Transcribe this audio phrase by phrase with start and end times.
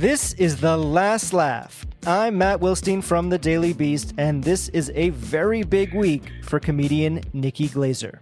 [0.00, 1.86] This is The Last Laugh.
[2.06, 6.60] I'm Matt Wilstein from The Daily Beast, and this is a very big week for
[6.60, 8.20] comedian Nikki Glaser.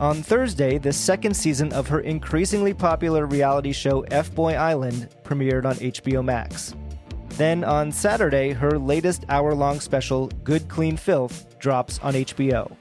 [0.00, 5.76] On Thursday, the second season of her increasingly popular reality show FBoy Island premiered on
[5.76, 6.74] HBO Max.
[7.30, 12.76] Then on Saturday, her latest hour long special, Good Clean Filth, drops on HBO.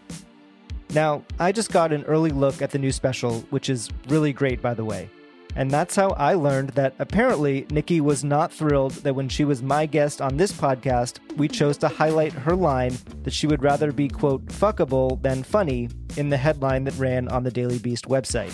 [0.94, 4.62] Now, I just got an early look at the new special, which is really great,
[4.62, 5.09] by the way.
[5.56, 9.64] And that's how I learned that apparently Nikki was not thrilled that when she was
[9.64, 13.92] my guest on this podcast, we chose to highlight her line that she would rather
[13.92, 18.53] be, quote, fuckable than funny in the headline that ran on the Daily Beast website.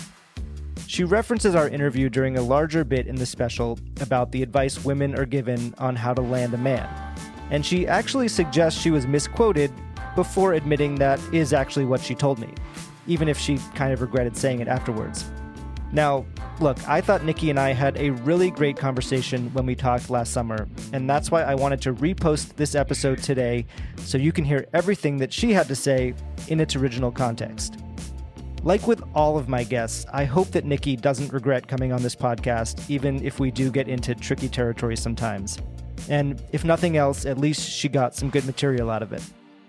[0.86, 5.18] She references our interview during a larger bit in the special about the advice women
[5.18, 6.88] are given on how to land a man.
[7.50, 9.70] And she actually suggests she was misquoted
[10.14, 12.48] before admitting that is actually what she told me,
[13.06, 15.30] even if she kind of regretted saying it afterwards.
[15.92, 16.26] Now,
[16.58, 20.32] look, I thought Nikki and I had a really great conversation when we talked last
[20.32, 23.64] summer, and that's why I wanted to repost this episode today
[23.98, 26.14] so you can hear everything that she had to say
[26.48, 27.76] in its original context.
[28.64, 32.16] Like with all of my guests, I hope that Nikki doesn't regret coming on this
[32.16, 35.58] podcast, even if we do get into tricky territory sometimes.
[36.08, 39.22] And if nothing else, at least she got some good material out of it.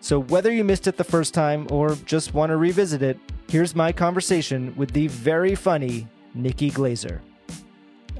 [0.05, 3.17] So whether you missed it the first time or just want to revisit it,
[3.49, 7.23] here's my conversation with the very funny Nikki Glaser.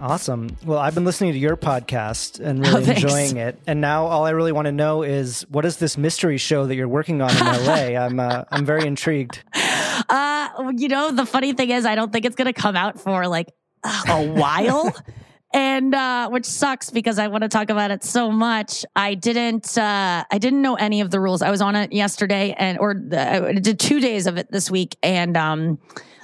[0.02, 0.58] Awesome.
[0.66, 3.60] Well, I've been listening to your podcast and really Oh, enjoying it.
[3.67, 6.73] And now all I really want to know is what is this mystery show that
[6.73, 7.37] you're working on in
[7.67, 7.73] LA?
[8.04, 9.43] I'm uh, I'm very intrigued.
[9.54, 12.99] Uh, you know, the funny thing is, I don't think it's going to come out
[12.99, 13.54] for like
[14.10, 14.92] a while.
[15.55, 18.83] And uh, which sucks because I want to talk about it so much.
[18.93, 19.77] I didn't.
[19.77, 21.42] Uh, I didn't know any of the rules.
[21.42, 24.70] I was on it yesterday, and or the, I did two days of it this
[24.70, 24.98] week.
[25.02, 25.80] And um,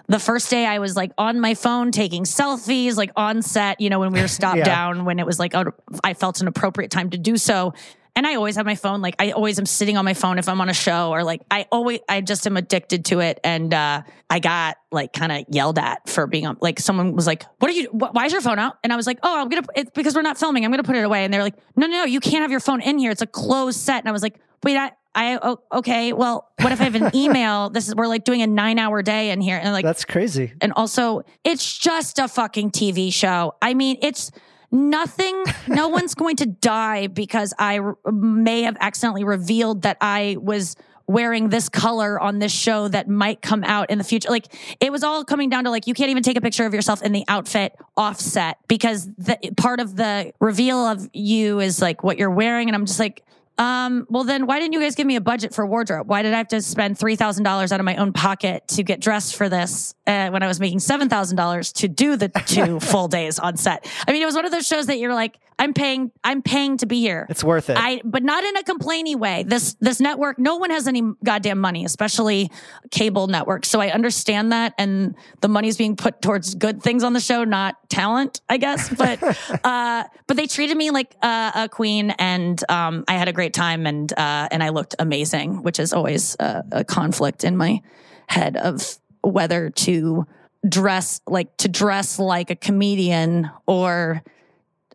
[0.08, 3.80] the first day, I was like on my phone taking selfies, like on set.
[3.80, 4.66] You know, when we were stopped Yeah.
[4.66, 5.72] down, when it was like oh,
[6.04, 7.74] I felt an appropriate time to do so.
[8.16, 9.02] And I always have my phone.
[9.02, 11.42] Like I always am sitting on my phone if I'm on a show or like
[11.50, 13.40] I always I just am addicted to it.
[13.44, 16.58] And uh, I got like kind of yelled at for being on.
[16.60, 17.88] Like someone was like, "What are you?
[17.88, 19.66] Wh- why is your phone out?" And I was like, "Oh, I'm gonna.
[19.76, 20.66] It's because we're not filming.
[20.66, 22.04] I'm gonna put it away." And they're like, "No, no, no.
[22.04, 23.12] You can't have your phone in here.
[23.12, 26.14] It's a closed set." And I was like, "Wait, I." I oh, okay.
[26.14, 27.70] Well, what if I have an email?
[27.70, 30.54] This is we're like doing a nine hour day in here, and like That's crazy.
[30.62, 33.56] and also, it's just a fucking TV show.
[33.62, 34.32] I mean, it's
[34.72, 35.44] nothing.
[35.68, 40.76] no one's going to die because I r- may have accidentally revealed that I was
[41.08, 44.30] wearing this color on this show that might come out in the future.
[44.30, 44.48] Like
[44.80, 47.02] it was all coming down to like you can't even take a picture of yourself
[47.02, 52.18] in the outfit offset because the part of the reveal of you is like what
[52.18, 53.24] you're wearing and I'm just like
[53.62, 56.10] um, well, then why didn't you guys give me a budget for wardrobe?
[56.10, 59.36] Why did I have to spend $3,000 out of my own pocket to get dressed
[59.36, 63.58] for this uh, when I was making $7,000 to do the two full days on
[63.58, 63.88] set?
[64.08, 66.78] I mean, it was one of those shows that you're like, I'm paying, I'm paying
[66.78, 67.28] to be here.
[67.30, 67.78] It's worth it.
[67.80, 69.44] I, but not in a complainy way.
[69.44, 72.50] This, this network, no one has any goddamn money, especially
[72.90, 73.70] cable networks.
[73.70, 74.74] So I understand that.
[74.80, 78.90] And the money's being put towards good things on the show, not talent, I guess.
[78.90, 79.22] But,
[79.64, 83.51] uh, but they treated me like uh, a queen and, um, I had a great
[83.52, 83.86] time.
[83.86, 87.82] And, uh, and I looked amazing, which is always a, a conflict in my
[88.28, 90.26] head of whether to
[90.68, 94.22] dress like to dress like a comedian or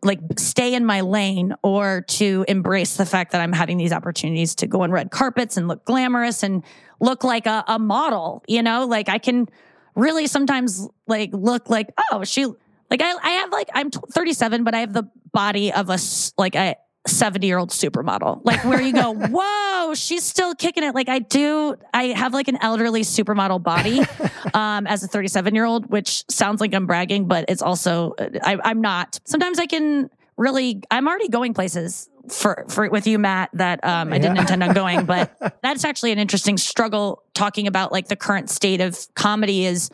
[0.03, 4.55] like stay in my lane or to embrace the fact that I'm having these opportunities
[4.55, 6.63] to go on red carpets and look glamorous and
[6.99, 9.47] look like a, a model, you know, like I can
[9.95, 14.63] really sometimes like look like, oh, she, like I, I have like, I'm t- 37,
[14.63, 15.97] but I have the body of a
[16.37, 16.75] like a
[17.07, 20.95] 70 year old supermodel, like where you go, whoa, she's still kicking it.
[20.95, 24.01] Like I do, I have like an elderly supermodel body
[24.53, 28.13] um, as a 37 year old, which sounds like I'm bragging, but it's also,
[28.43, 29.19] I, I'm not.
[29.25, 34.11] Sometimes I can really, I'm already going places for, for with you, Matt, that um,
[34.11, 38.15] I didn't intend on going, but that's actually an interesting struggle talking about like the
[38.15, 39.89] current state of comedy is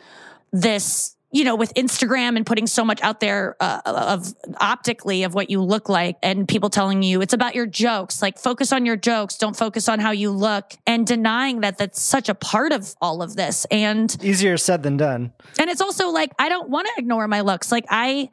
[0.52, 5.34] this you know, with Instagram and putting so much out there uh, of optically of
[5.34, 8.86] what you look like and people telling you it's about your jokes, like focus on
[8.86, 12.70] your jokes, don't focus on how you look and denying that that's such a part
[12.70, 13.66] of all of this.
[13.72, 15.32] And easier said than done.
[15.58, 17.72] And it's also like, I don't want to ignore my looks.
[17.72, 18.30] Like I,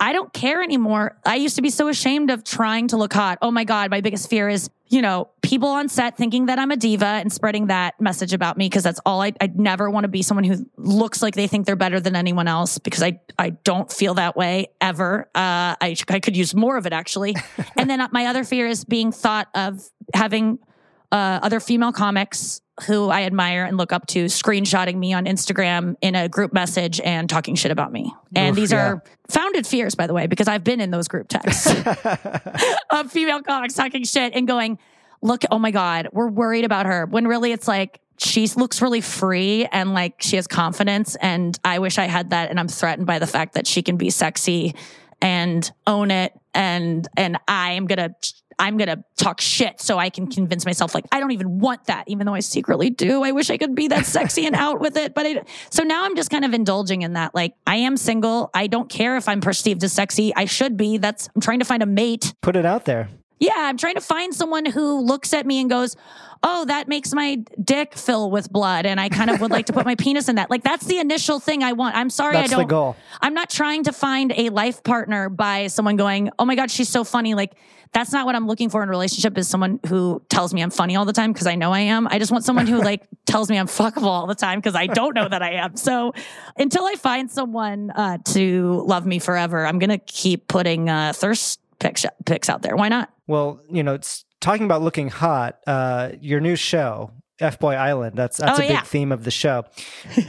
[0.00, 1.16] I don't care anymore.
[1.24, 3.38] I used to be so ashamed of trying to look hot.
[3.42, 6.70] Oh my God, my biggest fear is, you know, people on set thinking that I'm
[6.70, 10.04] a diva and spreading that message about me because that's all I, I never want
[10.04, 13.20] to be someone who looks like they think they're better than anyone else because I,
[13.38, 15.28] I don't feel that way ever.
[15.34, 17.36] Uh, I, I could use more of it actually.
[17.76, 20.58] and then my other fear is being thought of having
[21.12, 25.94] uh, other female comics who I admire and look up to screenshotting me on Instagram
[26.00, 28.12] in a group message and talking shit about me.
[28.34, 28.86] And Oof, these yeah.
[28.86, 31.66] are founded fears, by the way, because I've been in those group texts
[32.90, 34.78] of female comics talking shit and going,
[35.22, 37.06] look, oh my God, we're worried about her.
[37.06, 41.16] When really it's like, she looks really free and like she has confidence.
[41.16, 42.50] And I wish I had that.
[42.50, 44.74] And I'm threatened by the fact that she can be sexy
[45.20, 46.32] and own it.
[46.54, 48.14] And, and I am going to
[48.58, 51.84] I'm going to talk shit so I can convince myself like I don't even want
[51.86, 53.22] that even though I secretly do.
[53.22, 56.04] I wish I could be that sexy and out with it, but I, so now
[56.04, 58.50] I'm just kind of indulging in that like I am single.
[58.54, 60.34] I don't care if I'm perceived as sexy.
[60.34, 60.98] I should be.
[60.98, 62.34] That's I'm trying to find a mate.
[62.40, 63.08] Put it out there.
[63.40, 65.96] Yeah, I'm trying to find someone who looks at me and goes,
[66.42, 69.72] "Oh, that makes my dick fill with blood," and I kind of would like to
[69.72, 70.50] put my penis in that.
[70.50, 71.96] Like that's the initial thing I want.
[71.96, 72.66] I'm sorry, that's I don't.
[72.66, 72.96] The goal.
[73.20, 76.88] I'm not trying to find a life partner by someone going, "Oh my god, she's
[76.88, 77.54] so funny." Like
[77.94, 80.70] that's not what I'm looking for in a relationship is someone who tells me I'm
[80.70, 82.08] funny all the time because I know I am.
[82.08, 84.88] I just want someone who like tells me I'm fuckable all the time because I
[84.88, 85.76] don't know that I am.
[85.76, 86.12] So
[86.58, 91.12] until I find someone uh, to love me forever, I'm going to keep putting uh,
[91.14, 92.74] thirst pics, pics out there.
[92.74, 93.13] Why not?
[93.26, 97.10] Well, you know, it's talking about looking hot, uh, your new show,
[97.40, 99.64] FBoy Island, that's, that's oh, a big theme of the show.
[100.14, 100.22] Do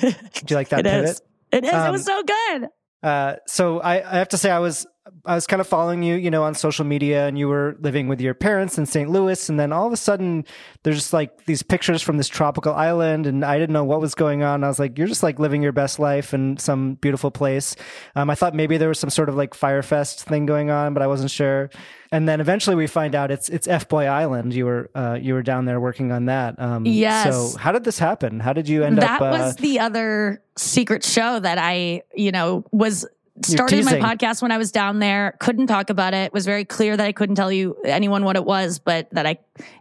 [0.49, 1.09] you like that it pivot?
[1.09, 1.21] Is.
[1.51, 1.73] It is.
[1.73, 2.67] Um, it was so good.
[3.03, 4.87] Uh, so I, I, have to say I was
[5.23, 8.07] I was kind of following you, you know, on social media, and you were living
[8.07, 9.07] with your parents in St.
[9.07, 10.45] Louis, and then all of a sudden,
[10.81, 14.15] there's just like these pictures from this tropical island, and I didn't know what was
[14.15, 14.63] going on.
[14.63, 17.75] I was like, you're just like living your best life in some beautiful place.
[18.15, 20.95] Um, I thought maybe there was some sort of like Fyre Fest thing going on,
[20.95, 21.69] but I wasn't sure.
[22.11, 24.55] And then eventually, we find out it's it's FBoy Island.
[24.55, 26.59] You were uh, you were down there working on that.
[26.59, 27.51] Um, yes.
[27.51, 28.39] So how did this happen?
[28.39, 29.19] How did you end that up?
[29.19, 33.05] That uh, was the other secret show that I, you know, was
[33.43, 35.35] started my podcast when I was down there.
[35.39, 36.31] Couldn't talk about it.
[36.33, 39.39] Was very clear that I couldn't tell you anyone what it was, but that I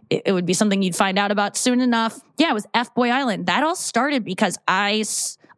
[0.09, 2.19] it, it would be something you'd find out about soon enough.
[2.37, 3.47] Yeah, it was FBoy Island.
[3.47, 5.03] That all started because I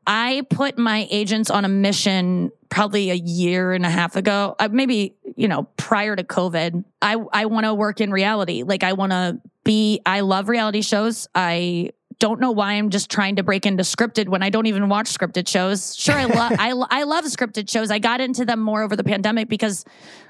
[0.05, 4.69] I put my agents on a mission probably a year and a half ago, uh,
[4.71, 6.83] maybe you know prior to COVID.
[7.01, 8.63] I I want to work in reality.
[8.63, 10.01] Like I want to be.
[10.05, 11.27] I love reality shows.
[11.35, 14.89] I don't know why I'm just trying to break into scripted when I don't even
[14.89, 15.95] watch scripted shows.
[15.95, 17.91] Sure, I love I, I love scripted shows.
[17.91, 19.85] I got into them more over the pandemic because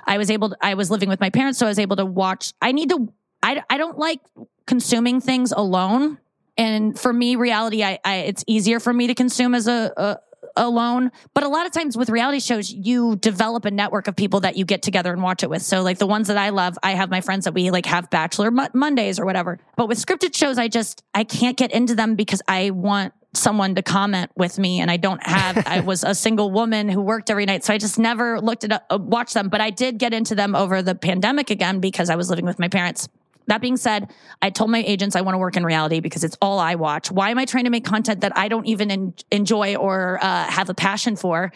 [0.06, 2.06] I was able to, I was living with my parents, so I was able to
[2.06, 2.54] watch.
[2.62, 3.12] I need to.
[3.44, 4.20] I I don't like
[4.66, 6.18] consuming things alone.
[6.58, 10.18] And for me, reality, I, I it's easier for me to consume as a, a
[10.58, 11.12] alone.
[11.34, 14.58] But a lot of times with reality shows, you develop a network of people that
[14.58, 15.62] you get together and watch it with.
[15.62, 18.10] So like the ones that I love, I have my friends that we like have
[18.10, 19.60] bachelor Mondays or whatever.
[19.76, 23.76] But with scripted shows, I just, I can't get into them because I want someone
[23.76, 27.30] to comment with me and I don't have I was a single woman who worked
[27.30, 30.14] every night so I just never looked at uh, watched them but I did get
[30.14, 33.08] into them over the pandemic again because I was living with my parents
[33.48, 34.12] that being said,
[34.42, 37.10] I told my agents I want to work in reality because it's all I watch.
[37.10, 40.44] Why am I trying to make content that I don't even en- enjoy or uh,
[40.46, 41.52] have a passion for?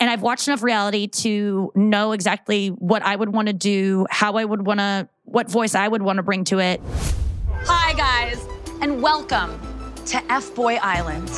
[0.00, 4.34] And I've watched enough reality to know exactly what I would want to do, how
[4.34, 6.80] I would want to, what voice I would want to bring to it.
[7.66, 8.44] Hi, guys,
[8.80, 9.60] and welcome
[10.06, 11.30] to FBoy Island.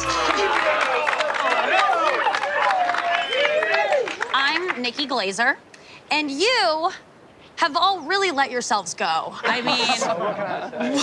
[4.32, 5.58] I'm Nikki Glaser,
[6.10, 6.90] and you
[7.64, 9.34] have all really let yourselves go.
[9.42, 9.88] I mean,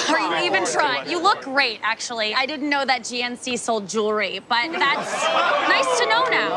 [0.09, 1.09] are you even trying?
[1.09, 2.35] You look great, actually.
[2.35, 5.11] I didn't know that GNC sold jewelry, but that's
[5.67, 6.53] nice to know now.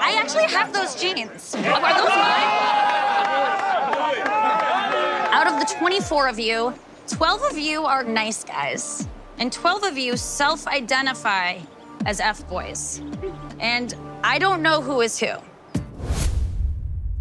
[0.00, 1.54] I actually have those jeans.
[1.54, 2.50] Are those mine?
[5.32, 6.74] Out of the 24 of you,
[7.06, 9.06] 12 of you are nice guys,
[9.38, 11.60] and 12 of you self identify
[12.06, 13.00] as F boys.
[13.60, 13.94] And
[14.24, 15.36] I don't know who is who.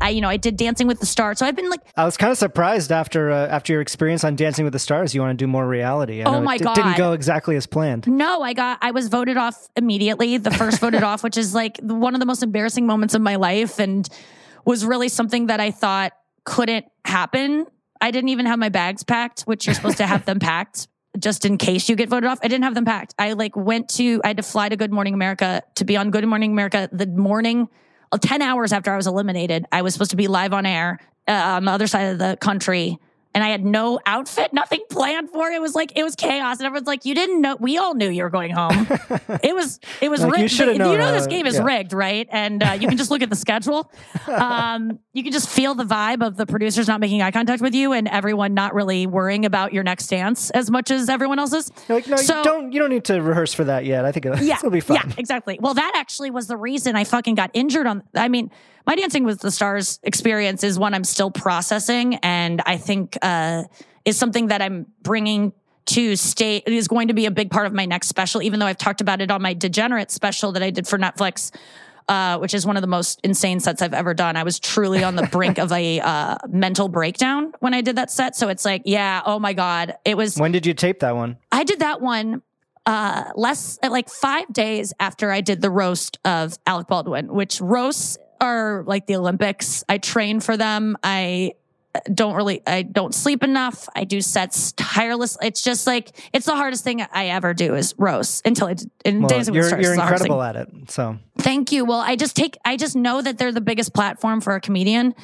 [0.01, 1.39] I, you know, I did Dancing with the Stars.
[1.39, 4.35] So I've been like, I was kind of surprised after uh, after your experience on
[4.35, 6.21] Dancing with the Stars, you want to do more reality.
[6.21, 8.07] I oh my it, god, it didn't go exactly as planned.
[8.07, 10.37] No, I got, I was voted off immediately.
[10.37, 13.35] The first voted off, which is like one of the most embarrassing moments of my
[13.35, 14.07] life, and
[14.65, 16.13] was really something that I thought
[16.43, 17.65] couldn't happen.
[18.01, 20.87] I didn't even have my bags packed, which you're supposed to have them packed
[21.17, 22.39] just in case you get voted off.
[22.43, 23.15] I didn't have them packed.
[23.17, 26.11] I like went to, I had to fly to Good Morning America to be on
[26.11, 27.67] Good Morning America the morning,
[28.17, 29.65] 10 hours after I was eliminated.
[29.71, 32.37] I was supposed to be live on air uh, on the other side of the
[32.39, 32.97] country
[33.39, 35.55] and I had no outfit, nothing planned for it.
[35.55, 37.55] It was like it was chaos, and everyone's like, "You didn't know?
[37.57, 38.85] We all knew you were going home."
[39.41, 40.51] it was it was Like, you rigged.
[40.51, 41.63] should've You know this game is yeah.
[41.63, 42.27] rigged, right?
[42.31, 43.89] And uh, you can just look at the schedule.
[44.27, 47.73] Um, you can just feel the vibe of the producers not making eye contact with
[47.73, 51.71] you, and everyone not really worrying about your next dance as much as everyone else's.
[51.87, 52.71] You're like, no, So- you don't.
[52.73, 54.05] You don't need to rehearse for that yet.
[54.05, 54.97] I think it'll, Yeah, it'll be fun.
[54.97, 55.57] Yeah, exactly.
[55.61, 58.03] Well, that actually was the reason I fucking got injured on.
[58.15, 58.51] I mean,
[58.89, 63.65] my Dancing with the Stars experience is one I'm still processing, and I think uh,
[64.03, 65.53] is something that I'm bringing
[65.85, 66.63] to state.
[66.65, 68.79] It is going to be a big part of my next special, even though I've
[68.79, 71.51] talked about it on my Degenerate special that I did for Netflix.
[72.07, 74.35] Uh, which is one of the most insane sets I've ever done.
[74.35, 78.09] I was truly on the brink of a uh, mental breakdown when I did that
[78.09, 78.35] set.
[78.35, 79.95] So it's like, yeah, oh my God.
[80.03, 81.37] It was When did you tape that one?
[81.51, 82.41] I did that one
[82.87, 88.17] uh less like five days after I did the roast of Alec Baldwin, which roasts
[88.41, 89.83] are like the Olympics.
[89.89, 90.97] I train for them.
[91.03, 91.53] I
[92.13, 93.89] don't really I don't sleep enough.
[93.95, 95.37] I do sets tireless.
[95.41, 98.91] It's just like it's the hardest thing I ever do is roast until I did-
[99.03, 99.83] in Well, with you're the Stars.
[99.83, 100.31] you're is the hardest thing.
[100.31, 100.91] incredible at it.
[100.91, 101.85] So Thank you.
[101.85, 105.15] Well, I just take, I just know that they're the biggest platform for a comedian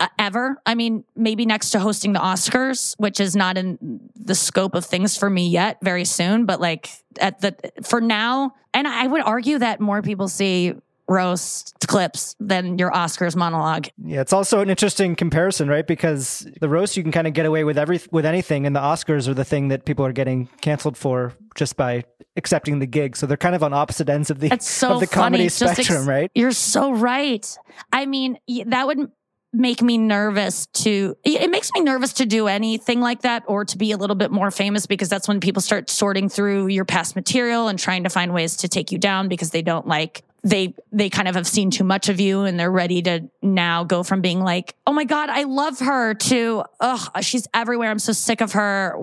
[0.00, 0.56] uh, ever.
[0.66, 4.84] I mean, maybe next to hosting the Oscars, which is not in the scope of
[4.84, 9.22] things for me yet, very soon, but like at the, for now, and I would
[9.22, 10.74] argue that more people see
[11.08, 13.88] roast clips than your Oscars monologue.
[14.02, 15.86] yeah, it's also an interesting comparison, right?
[15.86, 18.80] Because the roast you can kind of get away with every with anything, and the
[18.80, 22.04] Oscars are the thing that people are getting canceled for just by
[22.36, 23.16] accepting the gig.
[23.16, 25.72] So they're kind of on opposite ends of the so of the comedy just ex-
[25.74, 26.30] spectrum, right?
[26.34, 27.56] You're so right.
[27.92, 29.10] I mean, that would
[29.54, 33.78] make me nervous to it makes me nervous to do anything like that or to
[33.78, 37.14] be a little bit more famous because that's when people start sorting through your past
[37.14, 40.74] material and trying to find ways to take you down because they don't like they
[40.92, 44.02] they kind of have seen too much of you and they're ready to now go
[44.02, 48.12] from being like oh my god I love her to oh she's everywhere I'm so
[48.12, 48.94] sick of her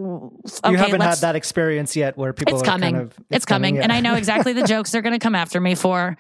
[0.64, 2.96] okay you haven't had that experience yet, where people it's are coming.
[2.96, 3.76] Kind of, it's, coming.
[3.76, 3.84] yeah.
[3.84, 6.18] And I know exactly the jokes they're going to come after me for.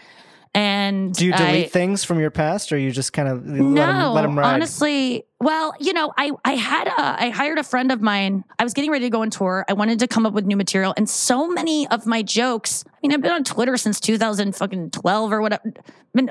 [0.53, 3.57] And Do you delete I, things from your past, or you just kind of let
[3.57, 4.55] them, no, let them ride?
[4.55, 8.43] honestly, well, you know, I I had a I hired a friend of mine.
[8.60, 9.65] I was getting ready to go on tour.
[9.67, 12.86] I wanted to come up with new material, and so many of my jokes.
[12.88, 15.74] I mean, I've been on Twitter since 2000 fucking 12 or whatever.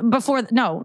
[0.09, 0.85] Before no,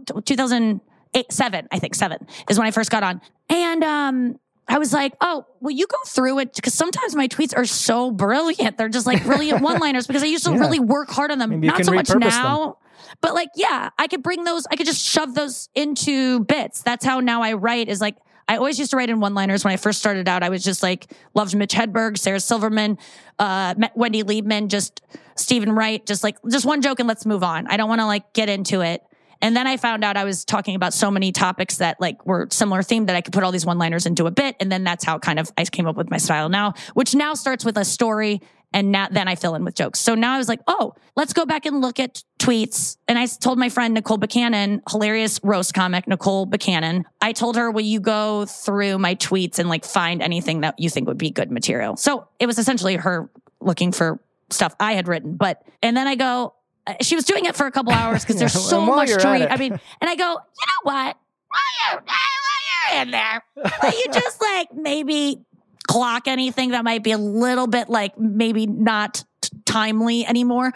[0.50, 4.40] 2008 seven, I think seven is when I first got on, and um.
[4.68, 6.56] I was like, oh, will you go through it?
[6.56, 8.80] Because sometimes my tweets are so brilliant.
[8.80, 10.58] They're just like brilliant one liners because I used to Yeah.
[10.58, 11.52] really work hard on them.
[11.52, 12.66] Maybe Not so much now.
[12.66, 12.74] them.
[13.22, 16.82] But like, yeah, I could bring those, I could just shove those into bits.
[16.82, 18.16] That's how now I write is like,
[18.48, 20.44] I always used to write in one liners when I first started out.
[20.44, 22.98] I was just like, loved Mitch Hedberg, Sarah Silverman,
[23.40, 25.02] uh, Wendy Liebman, just
[25.36, 27.66] Steven Wright, just like, just one joke and let's move on.
[27.68, 29.04] I don't want to like get into it.
[29.42, 32.48] And then I found out I was talking about so many topics that like were
[32.52, 34.56] similar themed that I could put all these one liners into a bit.
[34.60, 37.34] And then that's how kind of I came up with my style now, which now
[37.34, 38.42] starts with a story
[38.76, 40.00] and now then I fill in with jokes.
[40.00, 42.98] So now I was like, oh, let's go back and look at tweets.
[43.08, 47.06] And I told my friend Nicole Buchanan, hilarious roast comic Nicole Buchanan.
[47.22, 50.90] I told her, will you go through my tweets and like find anything that you
[50.90, 51.96] think would be good material?
[51.96, 53.30] So it was essentially her
[53.62, 55.38] looking for stuff I had written.
[55.38, 56.54] But and then I go,
[57.02, 59.42] she was doing it for a couple hours because there's so much to read.
[59.44, 61.18] it- I mean, and I go, you know what?
[61.48, 62.04] While you're,
[62.92, 65.40] you're in there, will you just like maybe
[65.88, 69.24] clock anything that might be a little bit like maybe not
[69.66, 70.74] timely anymore?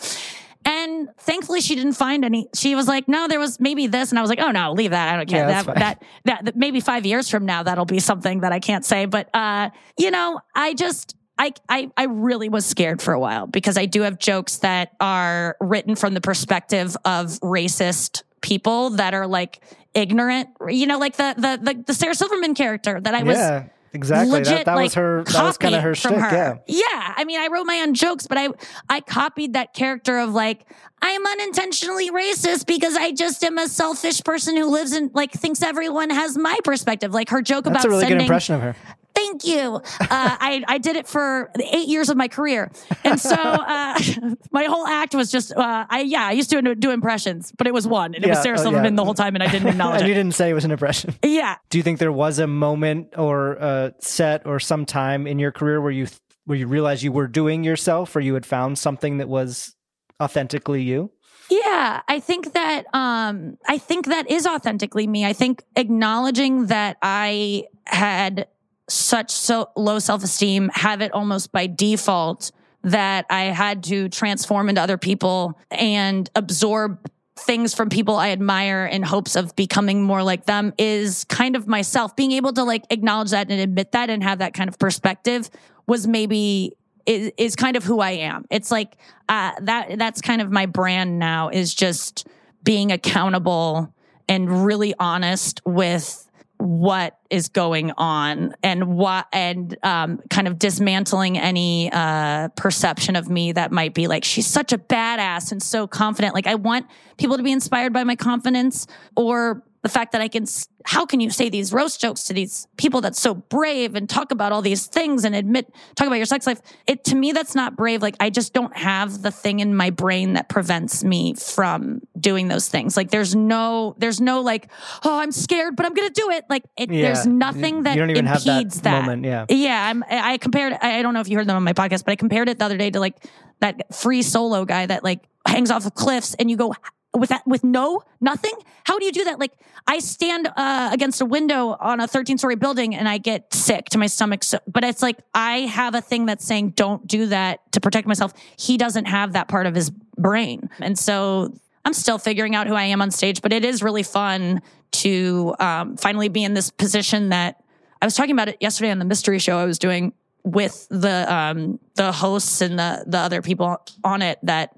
[0.66, 2.50] And thankfully, she didn't find any.
[2.54, 4.92] She was like, "No, there was maybe this," and I was like, "Oh no, leave
[4.92, 5.14] that.
[5.14, 5.48] I don't care.
[5.48, 8.60] Yeah, that, that that that maybe five years from now, that'll be something that I
[8.60, 13.14] can't say." But uh, you know, I just I, I I really was scared for
[13.14, 18.24] a while because I do have jokes that are written from the perspective of racist
[18.42, 19.62] people that are like
[19.94, 20.50] ignorant.
[20.68, 24.32] You know, like the the the, the Sarah Silverman character that I was yeah, exactly.
[24.32, 25.24] legit that that like was her.
[25.24, 26.12] That was kind of her shtick.
[26.12, 26.58] Yeah.
[26.68, 27.14] yeah.
[27.18, 28.50] I mean, I wrote my own jokes, but I
[28.90, 30.66] I copied that character of like
[31.02, 35.62] I'm unintentionally racist because I just am a selfish person who lives in like thinks
[35.62, 37.14] everyone has my perspective.
[37.14, 38.18] Like her joke That's about a really sending.
[38.20, 38.76] good impression of her.
[39.20, 39.76] Thank you.
[39.76, 42.72] Uh, I I did it for eight years of my career,
[43.04, 44.00] and so uh,
[44.52, 47.74] my whole act was just uh, I yeah I used to do impressions, but it
[47.74, 48.64] was one, and it was Yeah, Sarah oh, yeah.
[48.64, 50.72] Silverman the whole time, and I didn't acknowledge and you didn't say it was an
[50.72, 51.14] impression.
[51.24, 55.38] Yeah, Do you think there was a moment or a set or some time in
[55.38, 56.08] your career where you
[56.46, 59.76] where you realized you were doing yourself, or you had found something that was
[60.22, 61.12] authentically you?
[61.50, 65.26] Yeah, I think that um I think that is authentically me.
[65.26, 68.48] I think acknowledging that I had
[68.90, 72.52] such so low self-esteem, have it almost by default
[72.84, 78.86] that I had to transform into other people and absorb things from people I admire
[78.86, 82.16] in hopes of becoming more like them is kind of myself.
[82.16, 85.50] Being able to like acknowledge that and admit that and have that kind of perspective
[85.88, 86.74] was maybe
[87.06, 88.46] is, is kind of who I am.
[88.50, 92.28] It's like uh, that that's kind of my brand now is just
[92.64, 93.94] being accountable
[94.28, 96.29] and really honest with
[96.60, 103.30] what is going on and what and um, kind of dismantling any uh, perception of
[103.30, 106.36] me that might be like she's such a badass and so confident.
[106.36, 106.86] Like i want
[107.18, 110.46] people to be inspired by my confidence or the fact that I can,
[110.86, 114.32] how can you say these roast jokes to these people that's so brave and talk
[114.32, 116.62] about all these things and admit, talk about your sex life?
[116.86, 118.02] It, to me, that's not brave.
[118.02, 122.50] Like, I just don't have the thing in my brain that prevents me from doing
[122.50, 122.98] those things.
[122.98, 124.70] Like, there's no, there's no like,
[125.06, 126.46] oh, I'm scared, but I'm going to do it.
[126.50, 127.02] Like, it, yeah.
[127.04, 129.02] there's nothing that impedes that, that.
[129.04, 129.46] Moment, yeah.
[129.48, 129.88] Yeah.
[129.90, 132.16] I'm, I compared, I don't know if you heard them on my podcast, but I
[132.18, 133.16] compared it the other day to like
[133.62, 136.74] that free solo guy that like hangs off of cliffs and you go,
[137.18, 138.54] with that with no nothing?
[138.84, 139.40] How do you do that?
[139.40, 139.54] Like
[139.88, 143.86] i stand uh, against a window on a 13 story building and i get sick
[143.86, 147.26] to my stomach so, but it's like i have a thing that's saying don't do
[147.28, 148.34] that to protect myself.
[148.58, 150.70] He doesn't have that part of his brain.
[150.80, 151.54] And so
[151.86, 154.62] i'm still figuring out who i am on stage but it is really fun
[154.92, 157.64] to um, finally be in this position that
[158.02, 160.14] i was talking about it yesterday on the mystery show i was doing
[160.44, 164.78] with the um, the hosts and the the other people on it that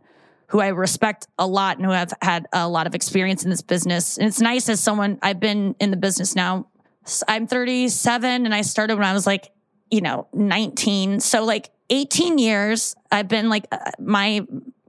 [0.51, 3.61] who I respect a lot and who have had a lot of experience in this
[3.61, 4.17] business.
[4.17, 6.67] And it's nice as someone, I've been in the business now.
[7.25, 9.49] I'm 37 and I started when I was like,
[9.89, 11.21] you know, 19.
[11.21, 14.45] So like 18 years, I've been like, uh, my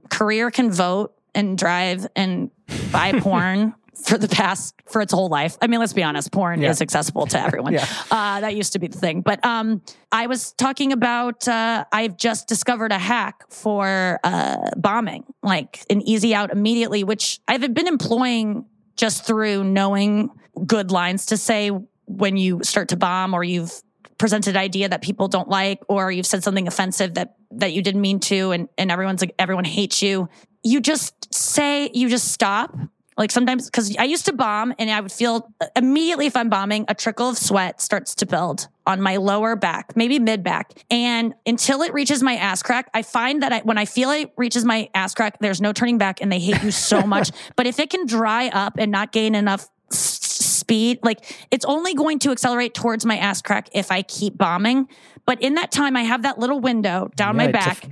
[0.09, 2.51] career can vote and drive and
[2.91, 3.73] buy porn
[4.03, 5.57] for the past for its whole life.
[5.61, 6.69] I mean, let's be honest, porn yeah.
[6.69, 7.73] is accessible to everyone.
[7.73, 7.87] yeah.
[8.11, 9.21] uh, that used to be the thing.
[9.21, 9.81] But um,
[10.11, 16.01] I was talking about uh, I've just discovered a hack for uh, bombing, like an
[16.01, 20.29] easy out immediately, which I've been employing just through knowing
[20.65, 21.71] good lines to say
[22.05, 23.81] when you start to bomb or you've
[24.17, 27.81] presented an idea that people don't like or you've said something offensive that that you
[27.81, 30.29] didn't mean to and, and everyone's like everyone hates you
[30.63, 32.75] you just say you just stop
[33.17, 36.49] like sometimes, because I used to bomb and I would feel uh, immediately if I'm
[36.49, 40.73] bombing, a trickle of sweat starts to build on my lower back, maybe mid back.
[40.89, 44.31] And until it reaches my ass crack, I find that I, when I feel it
[44.37, 47.31] reaches my ass crack, there's no turning back and they hate you so much.
[47.55, 52.19] but if it can dry up and not gain enough speed, like it's only going
[52.19, 54.87] to accelerate towards my ass crack if I keep bombing.
[55.25, 57.87] But in that time, I have that little window down yeah, my back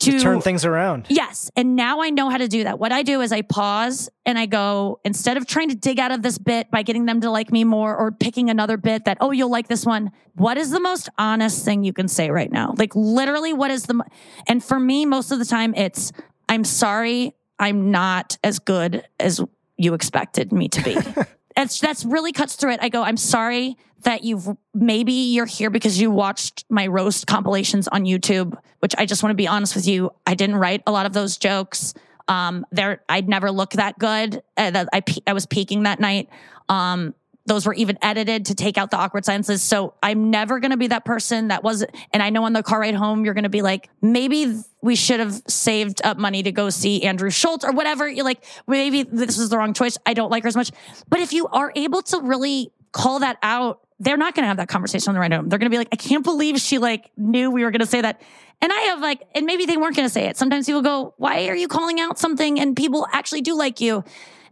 [0.00, 1.06] to, to turn things around.
[1.08, 1.50] Yes.
[1.56, 2.78] And now I know how to do that.
[2.78, 6.10] What I do is I pause and I go, instead of trying to dig out
[6.10, 9.18] of this bit by getting them to like me more or picking another bit that,
[9.20, 10.12] oh, you'll like this one.
[10.34, 12.74] What is the most honest thing you can say right now?
[12.76, 14.02] Like literally, what is the,
[14.46, 16.12] and for me, most of the time it's,
[16.48, 19.40] I'm sorry, I'm not as good as
[19.76, 20.96] you expected me to be.
[21.58, 22.78] that's that's really cuts through it.
[22.80, 27.88] I go, I'm sorry that you've maybe you're here because you watched my roast compilations
[27.88, 30.92] on YouTube, which I just want to be honest with you, I didn't write a
[30.92, 31.94] lot of those jokes.
[32.28, 34.40] Um, there, I'd never look that good.
[34.56, 36.28] Uh, I I was peaking that night.
[36.68, 37.14] Um,
[37.48, 39.62] those were even edited to take out the awkward silences.
[39.62, 42.62] So I'm never going to be that person that was, and I know on the
[42.62, 46.42] car ride home, you're going to be like, maybe we should have saved up money
[46.42, 48.08] to go see Andrew Schulz or whatever.
[48.08, 49.96] You're like, maybe this was the wrong choice.
[50.04, 50.70] I don't like her as much.
[51.08, 54.58] But if you are able to really call that out, they're not going to have
[54.58, 55.48] that conversation on the ride home.
[55.48, 57.86] They're going to be like, I can't believe she like knew we were going to
[57.86, 58.20] say that.
[58.60, 60.36] And I have like, and maybe they weren't going to say it.
[60.36, 62.60] Sometimes people go, why are you calling out something?
[62.60, 64.04] And people actually do like you.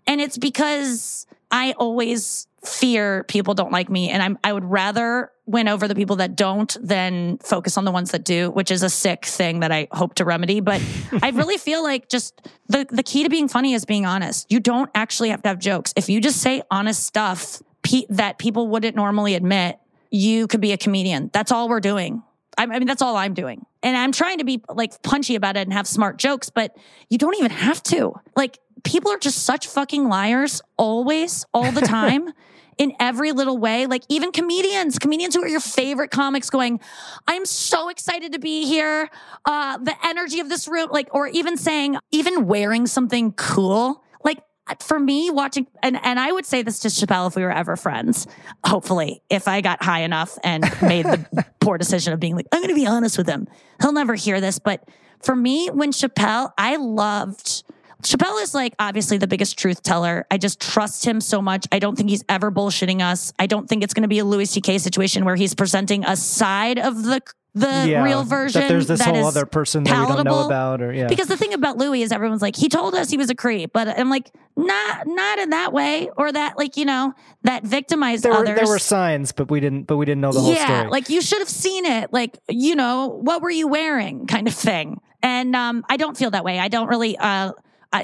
[0.07, 5.31] And it's because I always fear people don't like me and I'm I would rather
[5.47, 8.83] win over the people that don't than focus on the ones that do, which is
[8.83, 10.61] a sick thing that I hope to remedy.
[10.61, 10.83] But
[11.23, 14.51] I really feel like just the the key to being funny is being honest.
[14.51, 15.93] You don't actually have to have jokes.
[15.97, 19.79] If you just say honest stuff pe- that people wouldn't normally admit,
[20.11, 21.31] you could be a comedian.
[21.33, 22.23] That's all we're doing.
[22.59, 23.65] I, I mean, that's all I'm doing.
[23.83, 26.77] And I'm trying to be like punchy about it and have smart jokes, but
[27.09, 28.15] you don't even have to.
[28.35, 32.33] Like people are just such fucking liars always, all the time.
[32.79, 33.87] in every little way.
[33.87, 36.79] Like even comedians, comedians who are your favorite comics going,
[37.27, 39.09] I'm so excited to be here.
[39.47, 44.05] Uh, the energy of this room, like, or even saying, even wearing something cool.
[44.25, 44.43] Like
[44.83, 47.77] for me watching, and, and I would say this to Chappelle if we were ever
[47.77, 48.27] friends,
[48.65, 52.61] hopefully, if I got high enough and made the poor decision of being like, I'm
[52.61, 53.49] going to be honest with him.
[53.81, 54.87] He'll never hear this, but
[55.23, 57.65] for me, when Chappelle, I loved
[58.03, 60.27] Chappelle is like obviously the biggest truth teller.
[60.31, 61.67] I just trust him so much.
[61.73, 63.33] I don't think he's ever bullshitting us.
[63.39, 64.79] I don't think it's going to be a Louis C.K.
[64.79, 67.23] situation where he's presenting a side of the
[67.55, 68.61] the Yeah, real version.
[68.61, 70.47] That there's this that whole other person that we don't know palatable.
[70.47, 71.07] about, or yeah.
[71.07, 73.73] Because the thing about Louis is everyone's like, he told us he was a creep,
[73.73, 78.25] but I'm like, not not in that way, or that like you know that victimized
[78.25, 78.57] there were others.
[78.59, 80.91] there were signs, but we didn't but we didn't know the whole yeah, story.
[80.91, 82.13] like you should have seen it.
[82.13, 85.01] Like you know, what were you wearing, kind of thing.
[85.23, 86.59] And um, I don't feel that way.
[86.59, 87.17] I don't really.
[87.17, 87.53] Uh,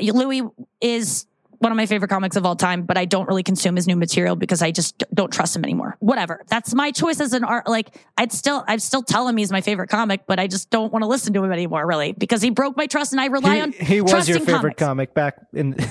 [0.00, 0.42] uh, Louis
[0.80, 1.26] is
[1.62, 3.94] one of my favorite comics of all time, but I don't really consume his new
[3.94, 5.96] material because I just don't trust him anymore.
[6.00, 6.42] Whatever.
[6.48, 7.68] That's my choice as an art.
[7.68, 10.92] Like I'd still, I'd still tell him he's my favorite comic, but I just don't
[10.92, 13.60] want to listen to him anymore, really, because he broke my trust, and I rely
[13.60, 13.72] on.
[13.72, 14.82] he, he was your favorite comics.
[14.82, 15.76] comic back in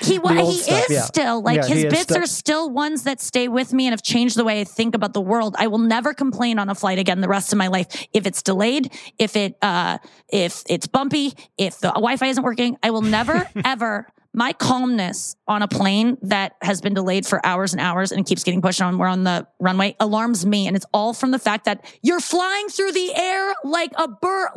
[0.00, 0.32] He was.
[0.32, 1.00] he stuff, is yeah.
[1.02, 4.36] still like Yeah, his bits are still ones that stay with me and have changed
[4.36, 5.56] the way I think about the world.
[5.58, 7.86] I will never complain on a flight again the rest of my life.
[8.12, 12.90] If it's delayed, if it uh if it's bumpy, if the Wi-Fi isn't working, I
[12.90, 14.06] will never ever
[14.38, 18.44] my calmness on a plane that has been delayed for hours and hours and keeps
[18.44, 21.64] getting pushed on we're on the runway alarms me and it's all from the fact
[21.64, 24.48] that you're flying through the air like a bird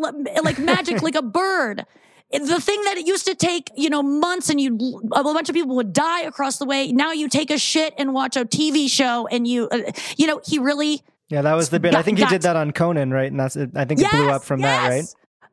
[0.43, 1.83] like magic like a bird
[2.31, 5.55] the thing that it used to take, you know, months and you a bunch of
[5.55, 6.91] people would die across the way.
[6.91, 10.39] Now you take a shit and watch a TV show and you, uh, you know,
[10.45, 11.01] he really.
[11.27, 11.93] Yeah, that was the bit.
[11.93, 13.29] I think he got- did that on Conan, right?
[13.29, 15.03] And that's I think it blew up from that, right?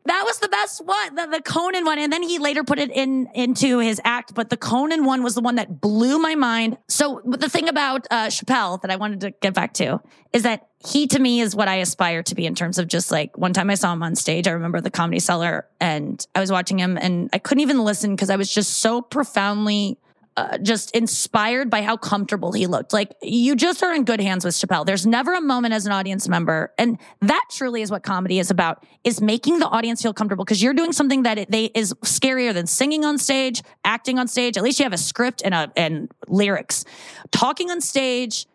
[0.08, 2.90] That was the best one, the, the Conan one, and then he later put it
[2.90, 4.34] in into his act.
[4.34, 6.78] But the Conan one was the one that blew my mind.
[6.88, 10.00] So the thing about uh, Chappelle that I wanted to get back to
[10.32, 13.10] is that he to me is what I aspire to be in terms of just
[13.10, 14.48] like one time I saw him on stage.
[14.48, 18.16] I remember the Comedy Cellar, and I was watching him, and I couldn't even listen
[18.16, 19.98] because I was just so profoundly
[20.38, 22.92] uh, just inspired by how comfortable he looked.
[22.92, 24.86] Like you just are in good hands with Chappelle.
[24.86, 28.48] There's never a moment as an audience member, and that truly is what comedy is
[28.48, 31.92] about: is making the audience feel comfortable because you're doing something that it, they is
[32.04, 34.56] scarier than singing on stage, acting on stage.
[34.56, 36.84] At least you have a script and a and lyrics.
[37.32, 38.46] Talking on stage.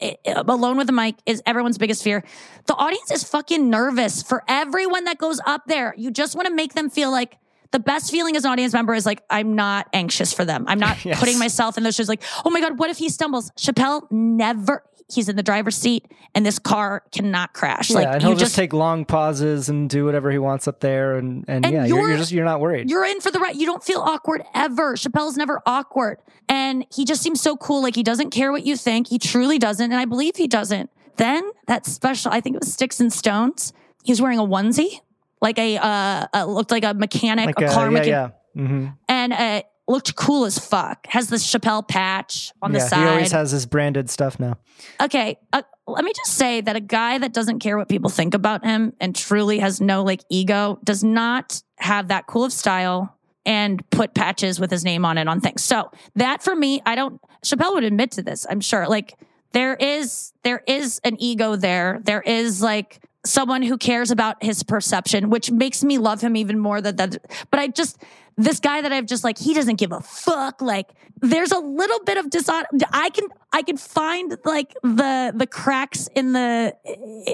[0.00, 2.22] it- alone with a mic is everyone's biggest fear.
[2.66, 5.94] The audience is fucking nervous for everyone that goes up there.
[5.96, 7.38] You just want to make them feel like
[7.74, 10.64] the best feeling as an audience member is like, I'm not anxious for them.
[10.68, 11.18] I'm not Yes.
[11.18, 13.50] putting myself in those shoes like, oh my God, what if he stumbles?
[13.58, 16.06] Chappelle never, he's in the driver's seat
[16.36, 17.90] and this car cannot crash.
[17.90, 20.66] Yeah, like and you he'll just, just, take long pauses and do whatever he wants
[20.68, 22.88] up there, and and, And yeah, you're, you're- you're just you're not worried.
[22.88, 23.54] you're in for the right.
[23.56, 24.94] You don't feel awkward ever.
[24.94, 26.18] Chappelle's never awkward.
[26.48, 27.82] And he just seems so cool.
[27.82, 29.08] Like he doesn't care what you think.
[29.08, 29.90] He truly doesn't.
[29.92, 30.90] And I believe he doesn't.
[31.16, 33.72] Then that special, I think it was Sticks and Stones.
[34.04, 35.00] He was wearing a onesie,
[35.44, 38.34] like a, uh, uh looked like a mechanic, like a uh, car yeah, mechanic.
[38.56, 38.66] yeah.
[38.66, 41.06] hmm and uh, looked cool as fuck.
[41.08, 43.02] Has the Chappelle patch on the side.
[43.02, 44.56] he always has his branded stuff now.
[45.00, 48.32] okay, uh, let me just say that a guy that doesn't care what people think
[48.32, 53.16] about him and truly has no like ego does not have that cool of style
[53.46, 55.62] and put patches with his name on it on things.
[55.62, 57.20] So that for me, I don't.
[57.44, 58.46] Chappelle would admit to this.
[58.48, 58.88] I'm sure.
[58.88, 59.18] Like
[59.52, 62.00] there is there is an ego there.
[62.02, 66.58] There is like someone who cares about his perception, which makes me love him even
[66.58, 66.80] more.
[66.80, 67.16] That that.
[67.50, 67.98] But I just
[68.36, 70.60] this guy that I've just like he doesn't give a fuck.
[70.60, 70.88] Like
[71.20, 72.64] there's a little bit of dishon.
[72.92, 76.74] I can I can find like the the cracks in the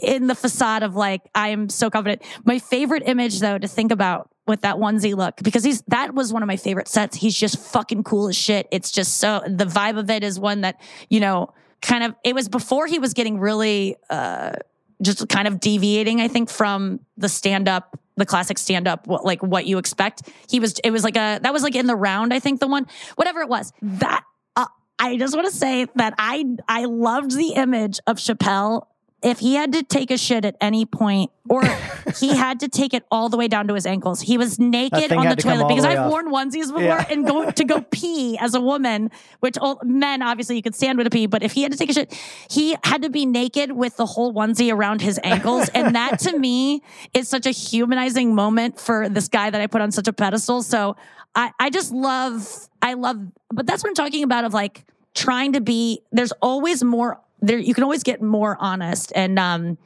[0.02, 2.22] in the facade of like I am so confident.
[2.44, 6.32] My favorite image though to think about with that onesie look because he's that was
[6.32, 7.16] one of my favorite sets.
[7.16, 8.68] He's just fucking cool as shit.
[8.70, 12.34] It's just so the vibe of it is one that you know kind of it
[12.34, 14.52] was before he was getting really uh
[15.02, 19.42] just kind of deviating i think from the stand up the classic stand up like
[19.42, 20.30] what you expect.
[20.48, 22.68] He was it was like a that was like in the round i think the
[22.68, 22.86] one
[23.16, 23.72] whatever it was.
[23.82, 24.22] That
[24.54, 24.66] uh,
[24.98, 28.86] i just want to say that i i loved the image of chappelle
[29.22, 31.62] if he had to take a shit at any point or
[32.18, 35.12] he had to take it all the way down to his ankles he was naked
[35.12, 36.10] on the to toilet because the i've off.
[36.10, 37.06] worn onesies before Yeah.
[37.10, 40.96] and go to go pee as a woman which all, men obviously you could stand
[40.98, 42.12] with a pee but if he had to take a shit
[42.50, 46.38] he had to be naked with the whole onesie around his ankles and that to
[46.38, 46.82] me
[47.14, 50.62] is such a humanizing moment for this guy that i put on such a pedestal
[50.62, 50.96] so
[51.34, 53.16] i i just love i love
[53.50, 57.58] but that's what i'm talking about of like trying to be there's always more there
[57.58, 59.78] you can always get more honest and um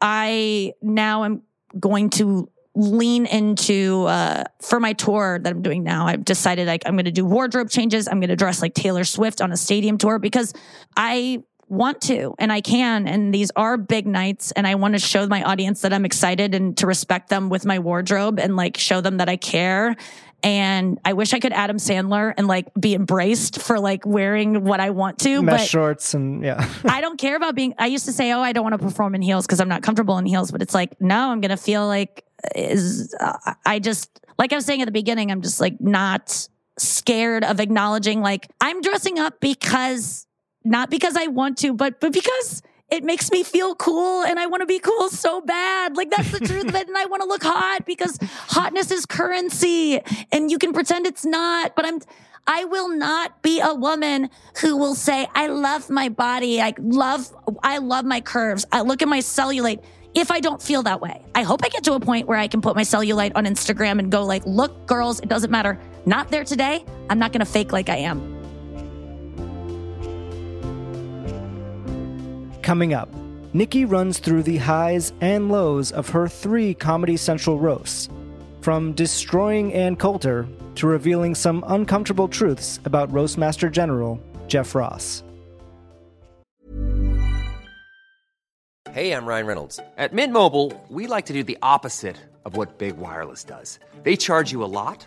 [0.00, 1.42] i now am
[1.78, 6.06] going to lean into uh for my tour that I'm doing now.
[6.06, 8.06] I've decided like I'm going to do wardrobe changes.
[8.06, 10.54] I'm going to dress like Taylor Swift on a stadium tour because
[10.96, 15.00] I want to and I can and these are big nights and I want to
[15.00, 18.76] show my audience that I'm excited and to respect them with my wardrobe and like
[18.76, 19.96] show them that I care.
[20.42, 24.78] And I wish I could Adam Sandler and like be embraced for like wearing what
[24.78, 26.72] I want to, Mesh but shorts and yeah.
[26.84, 27.74] I don't care about being.
[27.76, 29.82] I used to say, "Oh, I don't want to perform in heels because I'm not
[29.82, 32.24] comfortable in heels." But it's like, no, I'm gonna feel like
[32.54, 35.32] is uh, I just like I was saying at the beginning.
[35.32, 36.48] I'm just like not
[36.78, 40.26] scared of acknowledging like I'm dressing up because
[40.64, 44.46] not because I want to, but but because it makes me feel cool and I
[44.46, 45.96] want to be cool so bad.
[45.96, 46.78] Like that's the truth of it.
[46.88, 50.00] And I want to look hot because hotness is currency
[50.32, 52.00] and you can pretend it's not, but I'm,
[52.46, 54.30] I will not be a woman
[54.62, 56.62] who will say, I love my body.
[56.62, 57.30] I love,
[57.62, 58.64] I love my curves.
[58.72, 61.22] I look at my cellulite if I don't feel that way.
[61.34, 63.98] I hope I get to a point where I can put my cellulite on Instagram
[63.98, 65.78] and go like, look, girls, it doesn't matter.
[66.06, 66.86] Not there today.
[67.10, 68.37] I'm not going to fake like I am.
[72.68, 73.08] Coming up,
[73.54, 78.10] Nikki runs through the highs and lows of her three Comedy Central roasts,
[78.60, 85.22] from destroying Ann Coulter to revealing some uncomfortable truths about Roastmaster General Jeff Ross.
[88.90, 89.80] Hey, I'm Ryan Reynolds.
[89.96, 93.78] At Mint Mobile, we like to do the opposite of what Big Wireless does.
[94.02, 95.06] They charge you a lot,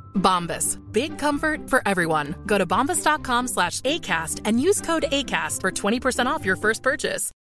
[0.15, 0.77] Bombas.
[0.91, 2.35] Big comfort for everyone.
[2.45, 7.31] Go to bombas.com slash ACAST and use code ACAST for 20% off your first purchase.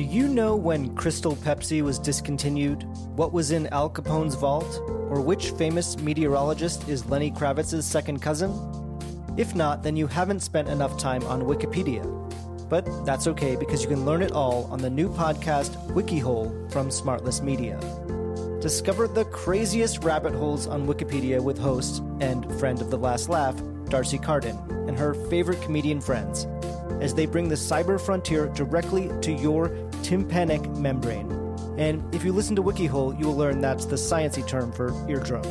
[0.00, 2.84] Do you know when Crystal Pepsi was discontinued?
[3.16, 4.80] What was in Al Capone's vault?
[5.10, 8.50] Or which famous meteorologist is Lenny Kravitz's second cousin?
[9.36, 12.02] If not, then you haven't spent enough time on Wikipedia.
[12.70, 16.88] But that's okay because you can learn it all on the new podcast WikiHole from
[16.88, 17.78] Smartless Media.
[18.62, 23.60] Discover the craziest rabbit holes on Wikipedia with host and friend of the last laugh,
[23.88, 24.56] Darcy Carden,
[24.86, 26.46] and her favorite comedian friends,
[27.00, 31.28] as they bring the cyber frontier directly to your tympanic membrane.
[31.76, 35.42] And if you listen to WikiHole, you will learn that's the sciencey term for eardrum.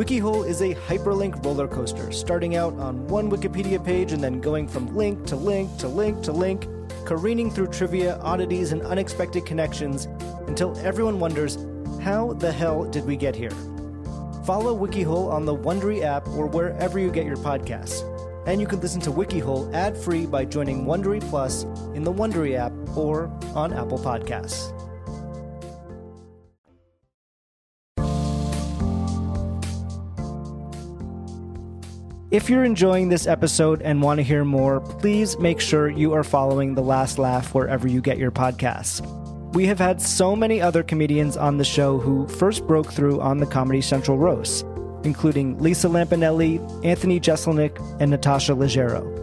[0.00, 4.66] WikiHole is a hyperlink roller coaster, starting out on one Wikipedia page and then going
[4.66, 6.66] from link to link to link to link,
[7.04, 10.06] careening through trivia, oddities, and unexpected connections
[10.46, 11.58] until everyone wonders,
[12.00, 13.50] how the hell did we get here?
[14.46, 18.00] Follow WikiHole on the Wondery app or wherever you get your podcasts.
[18.46, 22.72] And you can listen to WikiHole ad-free by joining Wondery Plus in the Wondery app
[22.96, 24.79] or on Apple Podcasts.
[32.30, 36.22] If you're enjoying this episode and want to hear more, please make sure you are
[36.22, 39.04] following The Last Laugh wherever you get your podcasts.
[39.52, 43.38] We have had so many other comedians on the show who first broke through on
[43.38, 44.64] the Comedy Central roast,
[45.02, 49.18] including Lisa Lampanelli, Anthony Jeselnik, and Natasha Leggero.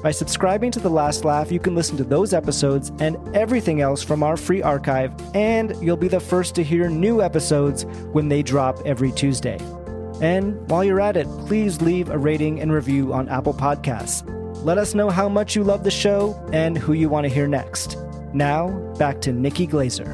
[0.00, 4.00] By subscribing to The Last Laugh, you can listen to those episodes and everything else
[4.00, 8.44] from our free archive, and you'll be the first to hear new episodes when they
[8.44, 9.58] drop every Tuesday.
[10.24, 14.24] And while you're at it, please leave a rating and review on Apple Podcasts.
[14.64, 17.46] Let us know how much you love the show and who you want to hear
[17.46, 17.98] next.
[18.32, 20.10] Now, back to Nikki Glaser.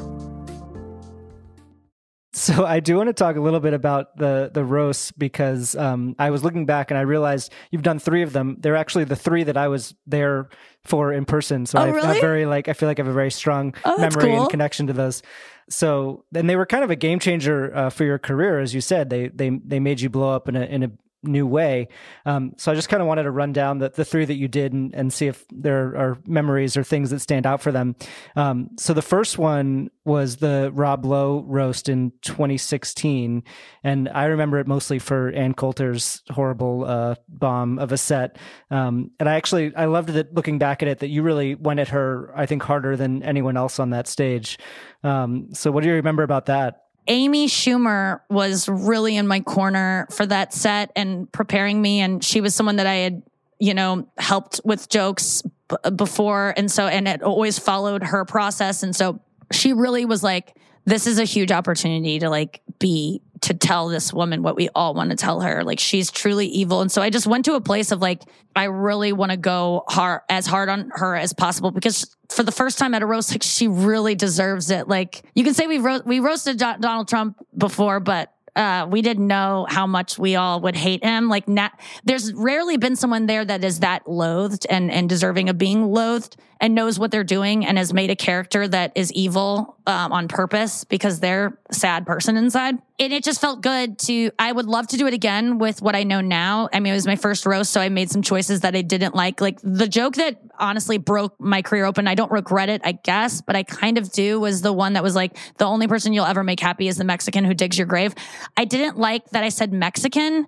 [2.33, 6.15] So I do want to talk a little bit about the the roasts because um,
[6.17, 8.55] I was looking back and I realized you've done three of them.
[8.59, 10.49] They're actually the three that I was there
[10.83, 11.65] for in person.
[11.65, 12.07] So Oh, I really?
[12.07, 14.41] have very like I feel like I have a very strong Oh, memory cool.
[14.41, 15.21] and connection to those.
[15.69, 18.81] So and they were kind of a game changer uh, for your career, as you
[18.81, 19.09] said.
[19.09, 20.91] They they they made you blow up in a in a
[21.23, 21.87] new way.
[22.25, 24.47] Um, so I just kind of wanted to run down the, the three that you
[24.47, 27.95] did and, and see if there are memories or things that stand out for them.
[28.35, 33.43] Um, so the first one was the Rob Lowe roast in 2016.
[33.83, 38.37] And I remember it mostly for Ann Coulter's horrible uh, bomb of a set.
[38.71, 41.79] Um, and I actually, I loved that looking back at it, that you really went
[41.79, 44.57] at her, I think, harder than anyone else on that stage.
[45.03, 46.80] Um, so what do you remember about that?
[47.07, 51.99] Amy Schumer was really in my corner for that set and preparing me.
[51.99, 53.23] And she was someone that I had,
[53.59, 56.53] you know, helped with jokes b- before.
[56.55, 58.83] And so, and it always followed her process.
[58.83, 59.19] And so
[59.51, 64.13] she really was like, this is a huge opportunity to like be to tell this
[64.13, 65.63] woman what we all want to tell her.
[65.63, 66.81] Like she's truly evil.
[66.81, 68.21] And so I just went to a place of like,
[68.55, 72.51] I really want to go hard as hard on her as possible because for the
[72.51, 74.87] first time at a roast, like she really deserves it.
[74.87, 79.01] Like you can say we've ro- we roasted Do- Donald Trump before, but uh, we
[79.01, 81.29] didn't know how much we all would hate him.
[81.29, 85.57] Like, not, there's rarely been someone there that is that loathed and and deserving of
[85.57, 89.77] being loathed and knows what they're doing and has made a character that is evil
[89.87, 92.77] um, on purpose because they're a sad person inside.
[93.01, 94.29] And it just felt good to.
[94.37, 96.69] I would love to do it again with what I know now.
[96.71, 99.15] I mean, it was my first roast, so I made some choices that I didn't
[99.15, 99.41] like.
[99.41, 102.07] Like the joke that honestly broke my career open.
[102.07, 104.39] I don't regret it, I guess, but I kind of do.
[104.39, 107.03] Was the one that was like the only person you'll ever make happy is the
[107.03, 108.13] Mexican who digs your grave.
[108.55, 110.45] I didn't like that I said Mexican.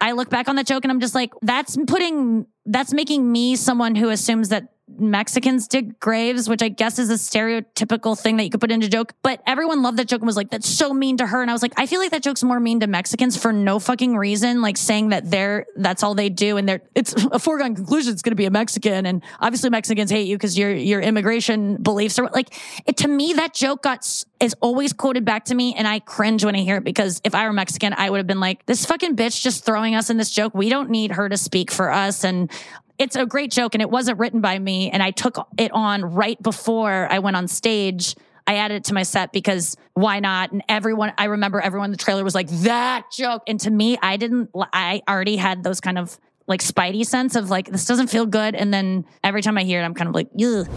[0.00, 3.54] I look back on that joke and I'm just like, that's putting, that's making me
[3.54, 8.44] someone who assumes that Mexicans dig graves, which I guess is a stereotypical thing that
[8.44, 9.14] you could put into joke.
[9.22, 11.40] But everyone loved that joke and was like, that's so mean to her.
[11.40, 13.78] And I was like, I feel like that joke's more mean to Mexicans for no
[13.78, 14.60] fucking reason.
[14.60, 16.56] Like saying that they're, that's all they do.
[16.56, 19.06] And they're, it's a foregone conclusion it's going to be a Mexican.
[19.06, 23.34] And obviously Mexicans hate you because your, your immigration beliefs are like, it, to me,
[23.34, 24.06] that joke got,
[24.40, 25.74] is always quoted back to me.
[25.74, 28.26] And I cringe when I hear it because if I were Mexican, I would have
[28.26, 30.54] been like, this fucking bitch just throwing us in this joke.
[30.54, 32.24] We don't need her to speak for us.
[32.24, 32.50] And
[32.98, 34.90] it's a great joke and it wasn't written by me.
[34.90, 38.14] And I took it on right before I went on stage.
[38.46, 40.52] I added it to my set because why not?
[40.52, 43.42] And everyone, I remember everyone in the trailer was like, that joke.
[43.46, 47.50] And to me, I didn't, I already had those kind of like spidey sense of
[47.50, 48.54] like, this doesn't feel good.
[48.54, 50.68] And then every time I hear it, I'm kind of like, ugh.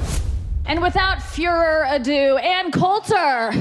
[0.67, 3.51] And without further ado, Ann Coulter.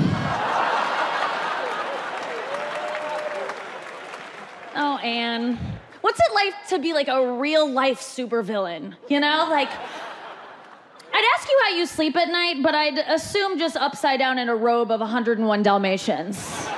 [4.74, 5.73] oh, Ann.
[6.04, 8.94] What's it like to be like a real life supervillain?
[9.08, 13.74] You know, like I'd ask you how you sleep at night, but I'd assume just
[13.74, 16.36] upside down in a robe of 101 Dalmatians.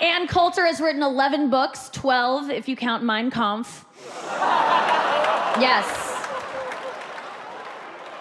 [0.00, 3.84] Ann Coulter has written 11 books, 12 if you count Mein Kampf.
[5.60, 5.84] yes.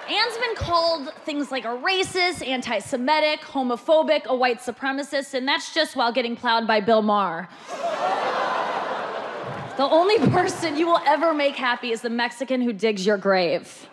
[0.09, 5.73] Ann's been called things like a racist, anti Semitic, homophobic, a white supremacist, and that's
[5.73, 7.47] just while getting plowed by Bill Maher.
[9.77, 13.87] The only person you will ever make happy is the Mexican who digs your grave.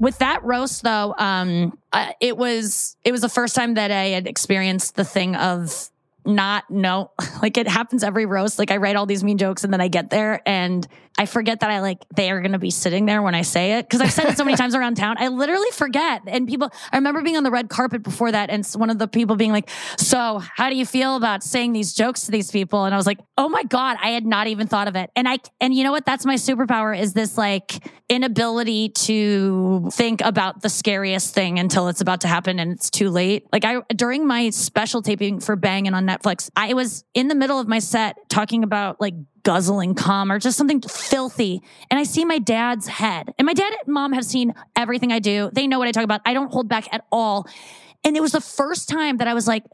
[0.00, 4.08] With that roast, though, um, uh, it was it was the first time that I
[4.08, 5.90] had experienced the thing of
[6.24, 7.10] not know
[7.42, 9.88] like it happens every roast like i write all these mean jokes and then i
[9.88, 10.86] get there and
[11.18, 13.74] i forget that i like they are going to be sitting there when i say
[13.74, 15.16] it because i've said it so many times around town.
[15.18, 18.66] I literally forget and people i remember being on the red carpet before that and
[18.76, 22.26] one of the people being like so how do you feel about saying these jokes
[22.26, 22.84] to these people?
[22.84, 25.10] And i was like oh my god i had not even thought of it.
[25.16, 26.06] And i and you know what?
[26.06, 32.00] That's my superpower is this like inability to think about the scariest thing until it's
[32.00, 33.46] about to happen and it's too late.
[33.52, 36.50] Like i during my special taping for banging on Netflix.
[36.56, 40.56] I was in the middle of my set talking about like guzzling cum or just
[40.56, 41.62] something filthy.
[41.90, 43.32] And I see my dad's head.
[43.38, 45.50] And my dad and mom have seen everything I do.
[45.52, 46.20] They know what I talk about.
[46.24, 47.46] I don't hold back at all.
[48.04, 49.64] And it was the first time that I was like,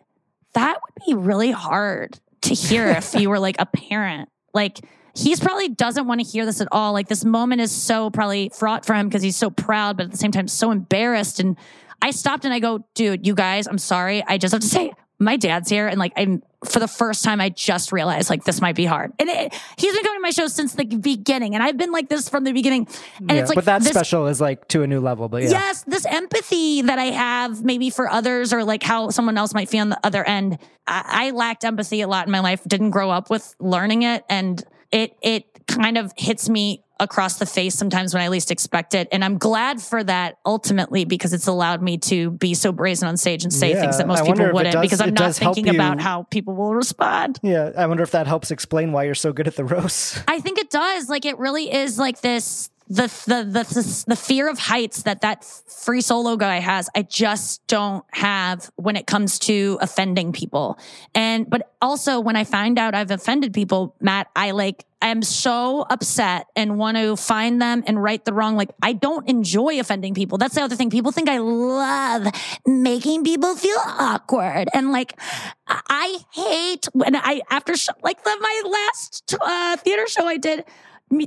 [0.55, 4.29] that would be really hard to hear if you were like a parent.
[4.53, 4.81] Like,
[5.15, 6.93] he's probably doesn't want to hear this at all.
[6.93, 10.13] Like, this moment is so probably fraught for him because he's so proud, but at
[10.13, 11.41] the same time, so embarrassed.
[11.41, 11.57] And
[12.01, 14.23] I stopped and I go, dude, you guys, I'm sorry.
[14.27, 14.93] I just have to say,
[15.25, 18.61] my dad's here and like I'm for the first time I just realized like this
[18.61, 19.13] might be hard.
[19.19, 22.09] And it, he's been coming to my show since the beginning and I've been like
[22.09, 22.89] this from the beginning.
[23.19, 25.29] And yeah, it's like but that this, special is like to a new level.
[25.29, 25.51] But yeah.
[25.51, 29.69] yes, this empathy that I have maybe for others or like how someone else might
[29.69, 30.59] feel on the other end.
[30.87, 32.63] I, I lacked empathy a lot in my life.
[32.65, 37.47] Didn't grow up with learning it, and it it kind of hits me across the
[37.47, 39.09] face sometimes when I least expect it.
[39.11, 43.17] And I'm glad for that ultimately because it's allowed me to be so brazen on
[43.17, 45.15] stage and say Yeah, things that most people wonder if it wouldn't does- because I'm
[45.15, 47.39] not thinking about how people will respond.
[47.43, 50.23] Yeah, I wonder if that helps explain why you're so good at the roast.
[50.29, 51.09] I think it does.
[51.09, 55.43] Like it really is like this the the the the fear of heights that that
[55.45, 56.91] free solo guy has.
[56.95, 60.79] I just don't have when it comes to offending people.
[61.15, 65.23] And but also when I find out I've offended people, Matt, I like I am
[65.23, 68.57] so upset and want to find them and right the wrong.
[68.57, 70.39] Like I don't enjoy offending people.
[70.39, 70.89] That's the other thing.
[70.89, 72.27] People think I love
[72.67, 75.21] making people feel awkward and like
[75.69, 80.65] I hate when I after sh- like the, my last uh, theater show I did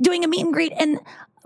[0.01, 0.99] doing a meet and greet and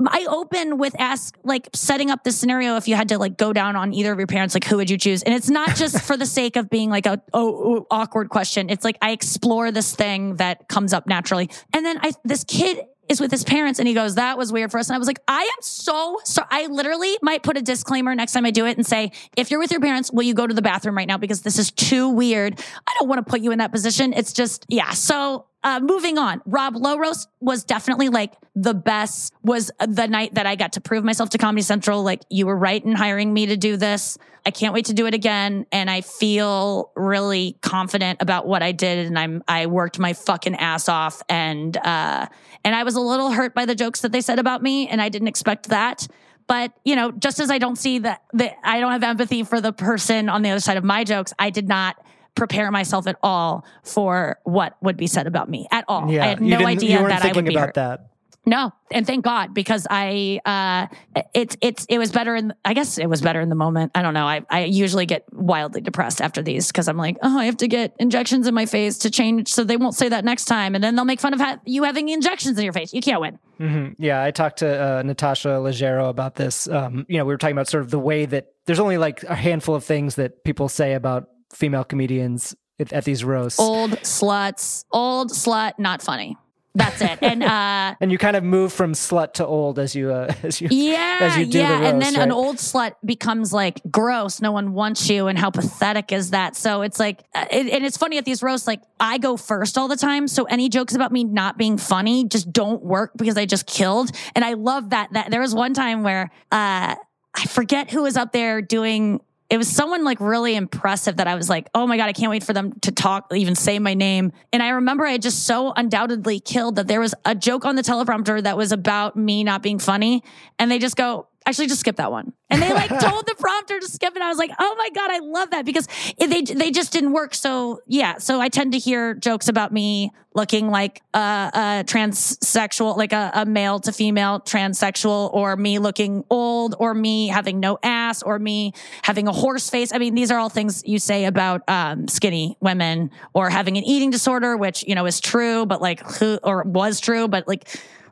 [0.08, 3.54] I open with ask like setting up the scenario if you had to like go
[3.54, 5.24] down on either of your parents, like who would you choose?
[5.24, 8.70] And it's not just for the sake of being like a oh, oh, awkward question.
[8.70, 11.50] It's like I explore this thing that comes up naturally.
[11.74, 13.78] And then I this kid is with his parents.
[13.78, 14.88] And he goes, that was weird for us.
[14.88, 16.48] And I was like, I am so sorry.
[16.50, 19.60] I literally might put a disclaimer next time I do it and say, if you're
[19.60, 21.18] with your parents, will you go to the bathroom right now?
[21.18, 22.60] Because this is too weird.
[22.88, 24.14] I don't want to put you in that position.
[24.14, 24.92] It's just, yeah.
[24.92, 29.34] So uh, moving on, Rob Lowe Roast was definitely like the best.
[29.44, 32.04] Was the night that I got to prove myself to Comedy Central.
[32.04, 34.18] Like you were right in hiring me to do this.
[34.44, 38.72] I can't wait to do it again, and I feel really confident about what I
[38.72, 39.06] did.
[39.06, 42.28] And I'm I worked my fucking ass off, and uh,
[42.64, 45.00] and I was a little hurt by the jokes that they said about me, and
[45.00, 46.08] I didn't expect that.
[46.48, 48.24] But you know, just as I don't see that
[48.64, 51.52] I don't have empathy for the person on the other side of my jokes, I
[51.52, 52.04] did not
[52.36, 56.10] prepare myself at all for what would be said about me at all.
[56.12, 57.74] Yeah, I had no idea that I would be about hurt.
[57.76, 58.08] that.
[58.44, 60.88] No, and thank God because I uh
[61.36, 63.92] it's it's it was better in I guess it was better in the moment.
[63.94, 64.26] I don't know.
[64.26, 67.68] I I usually get wildly depressed after these because I'm like, oh, I have to
[67.68, 70.84] get injections in my face to change so they won't say that next time, and
[70.84, 72.96] then they'll make fun of ha- you having injections in your face.
[72.96, 73.38] You can't win.
[73.60, 76.68] hmm Yeah, I talked to uh, Natasha Leggero about this.
[76.68, 79.22] Um, you know, we were talking about sort of the way that there's only like
[79.22, 83.60] a handful of things that people say about female comedians at, at these roasts.
[83.60, 86.38] Old sluts, old slut, not funny.
[86.74, 87.20] That's it.
[87.22, 90.62] And uh and you kind of move from slut to old as you uh, as
[90.62, 93.82] you Yeah, as you do yeah, the roast, and then an old slut becomes like
[93.92, 94.42] gross.
[94.42, 96.56] No one wants you, and how pathetic is that?
[96.56, 98.68] So it's like, uh, it, and it's funny at these roasts.
[98.68, 102.26] Like I go first all the time, so any jokes about me not being funny
[102.26, 104.12] just don't work because I just killed.
[104.34, 105.12] And I love that.
[105.12, 106.96] That there was one time where uh
[107.34, 109.20] I forget who was up there doing.
[109.52, 112.30] It was someone like really impressive that I was like, oh my God, I can't
[112.30, 114.32] wait for them to talk, even say my name.
[114.54, 117.82] And I remember I just so undoubtedly killed that there was a joke on the
[117.82, 120.24] teleprompter that was about me not being funny.
[120.58, 122.34] And they just go, actually, just skip that one.
[122.50, 124.22] And they like told the prompter to skip it.
[124.22, 125.88] I was like, oh my God, I love that because
[126.20, 127.34] they, they just didn't work.
[127.34, 128.18] So yeah.
[128.18, 131.20] So I tend to hear jokes about me looking like a,
[131.54, 137.28] a transsexual, like a, a male to female transsexual, or me looking old, or me
[137.28, 138.74] having no ass, or me
[139.04, 139.94] having a horse face.
[139.94, 143.84] I mean, these are all things you say about um, skinny women, or having an
[143.84, 147.68] eating disorder, which you know is true, but like who or was true, but like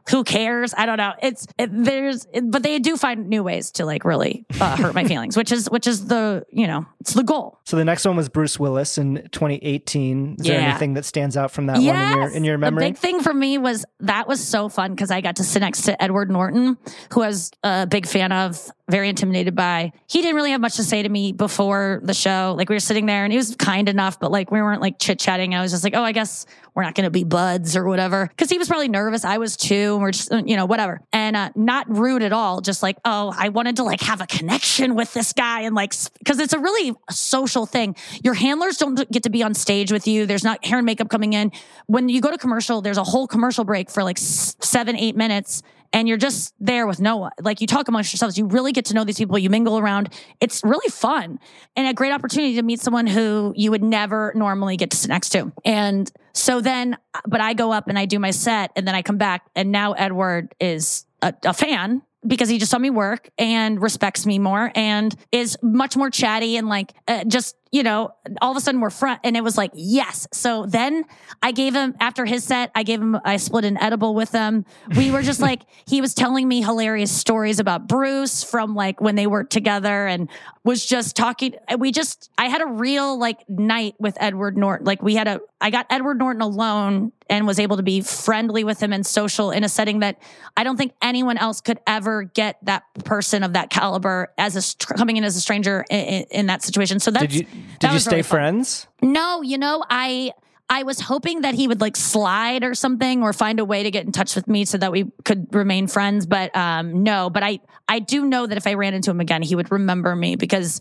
[0.10, 0.74] who cares?
[0.78, 1.14] I don't know.
[1.22, 4.94] It's it, there's, it, but they do find new ways to like really uh, hurt
[4.96, 7.60] my feelings, which is which is the you know it's the goal.
[7.66, 10.36] So the next one was Bruce Willis in 2018.
[10.40, 10.70] Is there Yeah.
[10.70, 12.84] anything that stands out from that one in your in your memory?
[12.86, 15.60] The big thing for me was that was so fun because I got to sit
[15.62, 16.78] next to Edward Norton,
[17.14, 18.60] who I was a big fan of,
[18.90, 19.92] very intimidated by.
[20.08, 22.56] He didn't really have much to say to me before the show.
[22.58, 25.00] Like we were sitting there and he was kind enough, but like we weren't like
[25.00, 25.54] chit chatting.
[25.54, 28.30] I was just like, oh, I guess we're not going to be buds or whatever.
[28.38, 29.26] Cause he was probably nervous.
[29.26, 29.94] I was too.
[29.94, 31.02] And we're just, uh, you know, whatever.
[31.12, 32.62] And uh, not rude at all.
[32.62, 35.94] Just like, oh, I wanted to like have a connection with this guy and like,
[36.20, 37.96] because it's a really social thing.
[38.24, 40.26] Your handlers don't get to be on stage with you.
[40.26, 41.52] There's not hair and makeup coming in.
[41.88, 45.62] When you go to commercial, there's a whole commercial break for like seven, eight minutes
[45.94, 47.32] and you're just there with no one.
[47.42, 50.14] Like you talk amongst yourselves, you really get to know these people, you mingle around.
[50.40, 51.40] It's really fun
[51.76, 55.10] and a great opportunity to meet someone who you would never normally get to sit
[55.10, 55.52] next to.
[55.66, 59.02] And so then, but I go up and I do my set and then I
[59.02, 63.30] come back and now Edward is a, a fan because he just saw me work
[63.38, 68.12] and respects me more and is much more chatty and like uh, just you know
[68.42, 69.22] all of a sudden we're front.
[69.24, 70.28] And it was like yes.
[70.34, 71.06] So then
[71.42, 74.66] i gave him after his set i gave him i split an edible with him.
[74.96, 79.16] We were just like he was telling me hilarious stories about bruce from like when
[79.16, 80.30] they worked together and
[80.64, 81.56] was just talking.
[81.78, 84.86] We just i had a real like night with edward norton.
[84.86, 88.64] Like we had a i got edward norton alone and was able to be friendly
[88.64, 90.20] with him and social in a setting that
[90.58, 94.96] I don't think anyone else could ever get that person of that caliber as a
[94.96, 97.00] coming in as a stranger in, in, that situation.
[97.00, 98.88] So that's did you that did you stay really friends?
[99.02, 100.34] No, you know, I
[100.70, 103.92] I was hoping that he would like slide or something or find a way to
[103.92, 106.26] get in touch with me so that we could remain friends.
[106.26, 109.42] But um no, but I I do know that if I ran into him again,
[109.42, 110.80] he would remember me because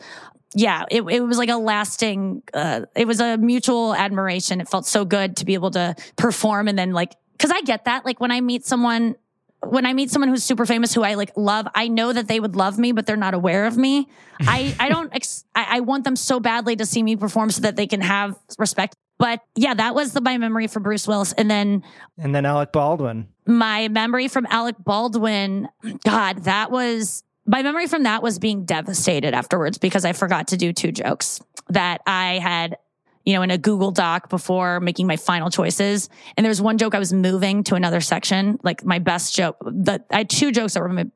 [0.55, 4.61] yeah, it, it was like a lasting uh it was a mutual admiration.
[4.61, 7.87] It felt so good to be able to perform and then like cuz I get
[7.87, 9.17] that like when I meet someone
[9.67, 12.39] when I meet someone who's super famous who I like love, I know that they
[12.39, 14.07] would love me, but they're not aware of me.
[14.41, 17.63] I, I don't, ex- I, I want them so badly to see me perform so
[17.63, 18.95] that they can have respect.
[19.19, 21.33] But yeah, that was the, my memory for Bruce Willis.
[21.33, 21.83] And then
[22.17, 23.29] And then Alec Baldwin.
[23.47, 25.69] my memory from Alec Baldwin,
[26.05, 30.57] God, that was my memory from that was being devastated afterwards because I forgot to
[30.57, 31.41] do two jokes
[31.71, 32.77] that I had,
[33.25, 36.09] you know, in a Google Doc before making my final choices.
[36.37, 39.57] And there was one joke I was moving to another section, like my best joke.
[39.63, 41.07] The, I had two jokes that were my,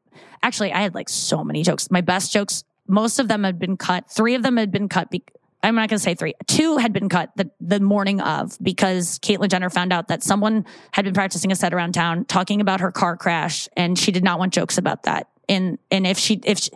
[0.42, 1.90] actually, I had like so many jokes.
[1.90, 4.10] My best jokes, most of them had been cut.
[4.10, 5.10] Three of them had been cut.
[5.10, 5.22] Be,
[5.62, 6.34] I'm not going to say three.
[6.46, 10.64] Two had been cut the, the morning of because Caitlyn Jenner found out that someone
[10.92, 14.24] had been practicing a set around town talking about her car crash and she did
[14.24, 15.28] not want jokes about that.
[15.48, 16.70] And, and if she, if she,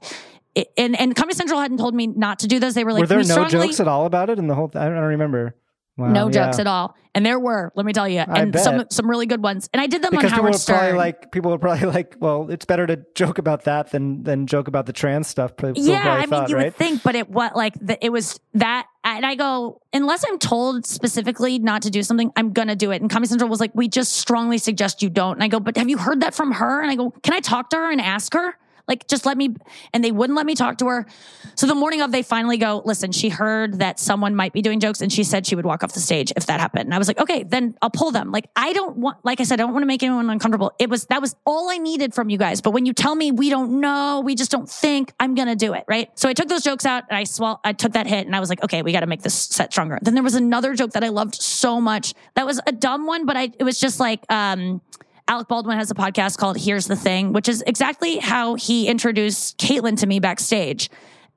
[0.77, 2.75] and, and Comedy Central hadn't told me not to do those.
[2.75, 4.55] They were like, Were there "We no strongly- jokes at all about it in the
[4.55, 4.71] whole?
[4.75, 5.55] I don't remember.
[5.97, 6.33] Wow, no yeah.
[6.33, 6.95] jokes at all.
[7.15, 8.93] And there were, let me tell you, I and some bet.
[8.93, 9.71] some really good ones.
[9.73, 10.97] And I did them Because on Howard Stern.
[10.97, 12.17] like people would probably like.
[12.21, 15.53] Well, it's better to joke about that than than joke about the trans stuff.
[15.75, 16.67] Yeah, I mean, thought, you right?
[16.67, 20.39] would think, but it what like the, it was that, and I go unless I'm
[20.39, 23.01] told specifically not to do something, I'm gonna do it.
[23.01, 25.37] And Comedy Central was like, we just strongly suggest you don't.
[25.37, 26.83] And I go, but have you heard that from her?
[26.83, 28.55] And I go, can I talk to her and ask her?
[28.89, 29.55] Like, just let me.
[29.93, 31.07] And they wouldn't let me talk to her.
[31.55, 34.81] So the morning of, they finally go, listen, she heard that someone might be doing
[34.81, 36.85] jokes and she said she would walk off the stage if that happened.
[36.85, 38.31] And I was like, okay, then I'll pull them.
[38.31, 40.73] Like, I don't want, like I said, I don't want to make anyone uncomfortable.
[40.79, 42.61] It was, that was all I needed from you guys.
[42.61, 45.57] But when you tell me we don't know, we just don't think, I'm going to
[45.57, 45.85] do it.
[45.89, 46.17] Right.
[46.19, 48.41] So I took those jokes out and I swall, I took that hit and I
[48.41, 49.99] was like, okay, we got to make this set stronger.
[50.03, 52.15] Then there was another joke that I loved so much.
[52.35, 54.81] That was a dumb one, but I, it was just like, um,
[55.29, 59.59] Alec Baldwin has a podcast called Here's the Thing, which is exactly how he introduced
[59.59, 60.89] Caitlyn to me backstage,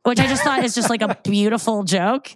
[0.03, 2.29] which I just thought is just like a beautiful joke.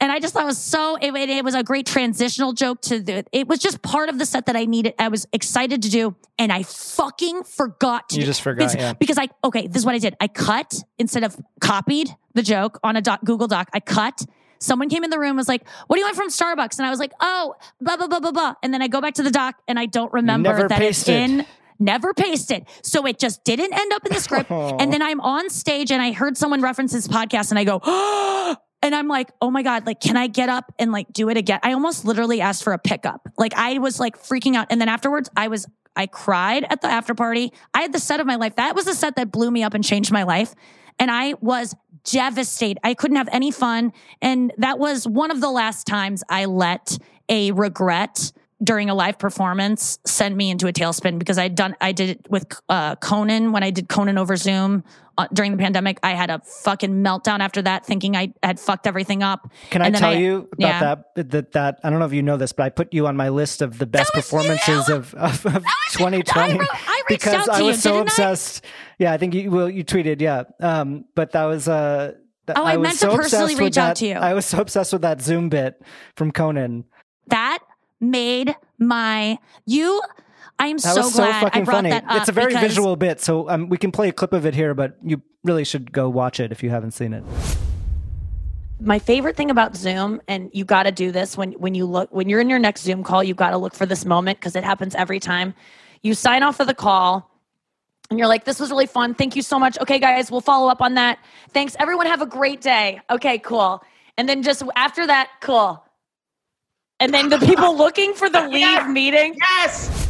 [0.00, 2.82] And I just thought it was so, it, it- it was a great transitional joke
[2.82, 4.94] to the, it was just part of the set that I needed.
[4.98, 6.14] I was excited to do.
[6.38, 8.92] And I fucking forgot to You do- just forgot, because, yeah.
[8.92, 10.14] because I, okay, this is what I did.
[10.20, 13.70] I cut instead of copied the joke on a doc, Google Doc.
[13.72, 14.24] I cut.
[14.58, 16.90] Someone came in the room was like, "What do you want from Starbucks?" And I
[16.90, 19.30] was like, "Oh, blah blah blah blah blah." And then I go back to the
[19.30, 21.14] doc and I don't remember never that pasted.
[21.14, 21.46] it's in
[21.78, 22.66] never pasted.
[22.82, 24.50] So it just didn't end up in the script.
[24.50, 27.80] and then I'm on stage and I heard someone reference this podcast and I go,
[28.82, 31.36] and I'm like, oh my God, like, can I get up and like do it
[31.36, 31.60] again?
[31.62, 33.28] I almost literally asked for a pickup.
[33.36, 34.68] Like I was like freaking out.
[34.70, 37.52] And then afterwards I was, I cried at the after party.
[37.74, 38.56] I had the set of my life.
[38.56, 40.54] That was the set that blew me up and changed my life.
[41.00, 42.78] And I was devastated.
[42.84, 43.92] I couldn't have any fun.
[44.20, 48.32] And that was one of the last times I let a regret
[48.62, 52.26] during a live performance send me into a tailspin because I'd done, I did it
[52.30, 54.82] with uh, Conan when I did Conan over Zoom
[55.16, 55.98] uh, during the pandemic.
[56.02, 59.48] I had a fucking meltdown after that, thinking I had fucked everything up.
[59.70, 60.80] Can I tell you about yeah.
[61.14, 61.52] that, that?
[61.52, 63.62] That I don't know if you know this, but I put you on my list
[63.62, 67.76] of the best performances of, of, of 2020 I I because out to I was
[67.76, 68.02] you, so I?
[68.02, 68.64] obsessed.
[68.98, 70.44] Yeah, I think you well, you tweeted, yeah.
[70.60, 72.14] Um, but that was uh,
[72.56, 74.14] Oh, I meant to so personally reach out that- to you.
[74.14, 75.80] I was so obsessed with that Zoom bit
[76.16, 76.84] from Conan.
[77.28, 77.58] That
[78.00, 80.00] made my, you,
[80.58, 81.90] I am That so was so glad I fucking brought funny.
[81.90, 82.16] that up.
[82.20, 84.54] It's a very because- visual bit, so um, we can play a clip of it
[84.54, 87.24] here, but you really should go watch it if you haven't seen it.
[88.80, 92.08] my favorite thing about Zoom, and you got to do this when when you look
[92.12, 94.54] when you're in your next Zoom call, you got to look for this moment because
[94.56, 95.54] it happens every time.
[96.02, 97.28] You sign off of the call,
[98.10, 99.14] and you're like, "This was really fun.
[99.14, 99.78] Thank you so much.
[99.80, 101.18] Okay, guys, we'll follow up on that.
[101.52, 102.06] Thanks, everyone.
[102.06, 103.00] Have a great day.
[103.10, 103.82] Okay, cool."
[104.16, 105.84] And then just after that, cool.
[107.00, 109.36] And then the people looking for the leave meeting.
[109.38, 110.07] Yes.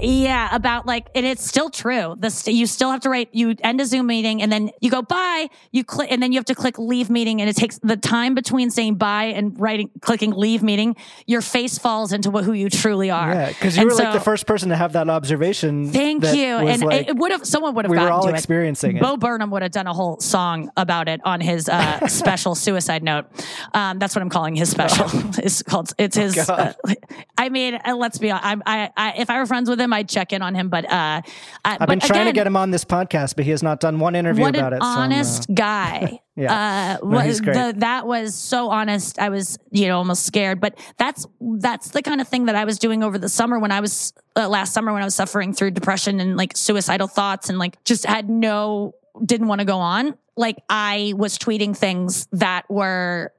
[0.00, 2.16] Yeah, about like, and it's still true.
[2.18, 3.28] This you still have to write.
[3.32, 5.48] You end a Zoom meeting, and then you go bye.
[5.70, 8.34] You click, and then you have to click leave meeting, and it takes the time
[8.34, 10.96] between saying bye and writing, clicking leave meeting.
[11.26, 13.32] Your face falls into what, who you truly are.
[13.32, 15.92] Yeah, because you And were like the first person to have that observation.
[15.92, 16.56] Thank that you.
[16.56, 19.02] And like- it would have someone would have we were gotten all to experiencing it.
[19.02, 23.02] Bo Burnham would have done a whole song about it on his uh, special suicide
[23.02, 23.26] note.
[23.74, 25.06] Um, that's what I'm calling his special.
[25.38, 25.92] it's called.
[25.98, 26.38] It's his.
[26.38, 26.72] Oh, uh,
[27.36, 28.46] I mean, uh, let's be honest.
[28.46, 30.68] I'm, I, I, if I were friends with him, I'd check in on him.
[30.68, 31.22] But uh,
[31.64, 33.98] I, I've been trying to get him on this podcast, but he has not done
[33.98, 34.82] one interview what about an it.
[34.82, 36.20] so uh, honest guy.
[36.34, 36.98] Yeah.
[37.02, 37.52] Uh, No, he's great.
[37.52, 39.18] the- that was so honest.
[39.18, 40.62] I was, you know, almost scared.
[40.62, 41.26] But that's
[41.58, 44.14] that's the kind of thing that I was doing over the summer when I was
[44.34, 47.84] uh, last summer when I was suffering through depression and like suicidal thoughts and like
[47.84, 50.14] just had no didn't want to go on.
[50.34, 53.34] Like I was tweeting things that were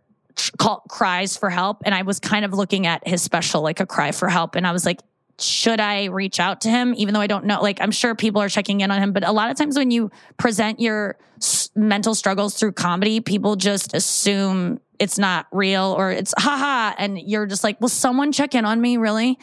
[0.60, 3.88] call, cries for help, and I was kind of looking at his special like a
[3.88, 5.00] cry for help, and I was like,
[5.40, 6.94] should I reach out to him?
[6.96, 9.28] Even though I don't know, like I'm sure people are checking in on him, but
[9.28, 13.94] a lot of times when you present your s- mental struggles through comedy, people just
[13.94, 18.64] assume it's not real or it's haha, and you're just like, will someone check in
[18.64, 19.38] on me really?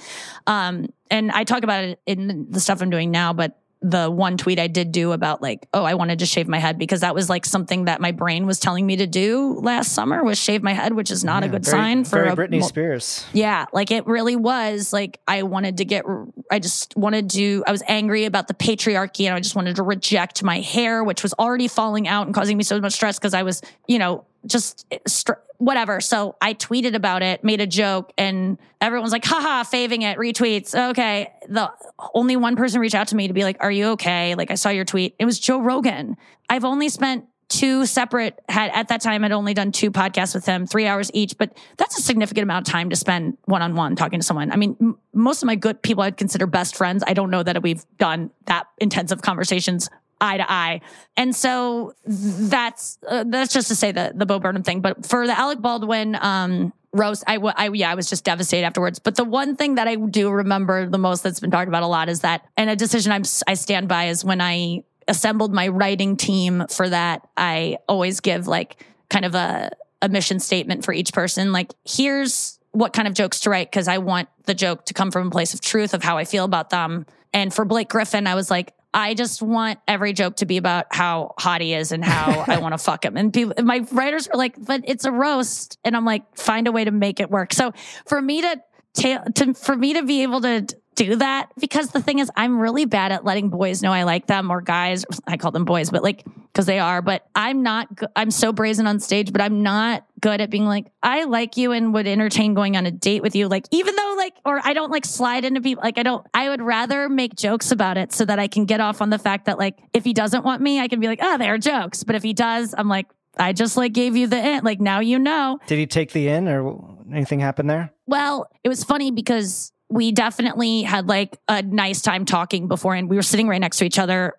[0.46, 4.36] Um, and I talk about it in the stuff I'm doing now, but the one
[4.36, 7.14] tweet I did do about like, oh, I wanted to shave my head because that
[7.14, 10.62] was like something that my brain was telling me to do last summer was shave
[10.62, 13.24] my head, which is not a good very- sign for a Britney Spears.
[13.32, 14.92] yeah, like it really was.
[14.92, 16.04] Like I wanted to get,
[16.50, 19.82] I just wanted to, I was angry about the patriarchy and I just wanted to
[19.82, 23.32] reject my hair, which was already falling out and causing me so much stress because
[23.32, 26.00] I was, you know, just eh, str- whatever.
[26.00, 30.74] So I tweeted about it, made a joke, and everyone's like, haha, faving it, retweets.
[30.90, 31.32] Okay.
[31.48, 31.70] The
[32.14, 34.34] only one person reached out to me to be like, are you okay?
[34.34, 35.14] Like I saw your tweet.
[35.18, 36.16] It was Joe Rogan.
[36.48, 40.46] I've only spent two separate had at that time I'd only done two podcasts with
[40.46, 43.74] him, three hours each, but that's a significant amount of time to spend one on
[43.74, 44.52] one talking to someone.
[44.52, 47.02] I mean, m- most of my good people I'd consider best friends.
[47.06, 49.90] I don't know that we've done that intensive conversations
[50.20, 50.80] eye to eye.
[51.16, 54.80] And so that's uh, that's just to say the the Bo Burnham thing.
[54.80, 58.98] But for the Alec Baldwin um, roast, I yeah, I was just devastated afterwards.
[58.98, 61.86] But the one thing that I do remember the most that's been talked about a
[61.86, 65.68] lot is that, and a decision I'm I stand by is when I assembled my
[65.68, 67.26] writing team for that.
[67.36, 69.70] I always give like kind of a
[70.02, 71.52] a mission statement for each person.
[71.52, 75.10] Like here's what kind of jokes to write because I want the joke to come
[75.10, 77.06] from a place of truth of how I feel about them.
[77.32, 80.86] And for Blake Griffin, I was like, I just want every joke to be about
[80.90, 83.16] how hot he is and how I want to fuck him.
[83.16, 85.78] And people, my writers were like, but it's a roast.
[85.84, 87.52] And I'm like, find a way to make it work.
[87.52, 87.72] So
[88.06, 88.60] for me to,
[88.94, 90.66] ta- to for me to be able to
[91.04, 94.26] do that, because the thing is, I'm really bad at letting boys know I like
[94.26, 95.04] them or guys.
[95.26, 96.24] I call them boys, but like,
[96.54, 100.04] cause they are, but I'm not, go- I'm so brazen on stage, but I'm not
[100.20, 103.34] good at being like, I like you and would entertain going on a date with
[103.34, 103.48] you.
[103.48, 105.82] Like, even though like, or I don't like slide into people.
[105.82, 108.80] Like, I don't, I would rather make jokes about it so that I can get
[108.80, 111.20] off on the fact that like, if he doesn't want me, I can be like,
[111.22, 112.04] oh, they're jokes.
[112.04, 113.06] But if he does, I'm like,
[113.38, 114.64] I just like gave you the in.
[114.64, 115.60] Like, now you know.
[115.66, 117.92] Did he take the in or anything happen there?
[118.06, 123.10] Well, it was funny because we definitely had like a nice time talking before, and
[123.10, 124.34] we were sitting right next to each other,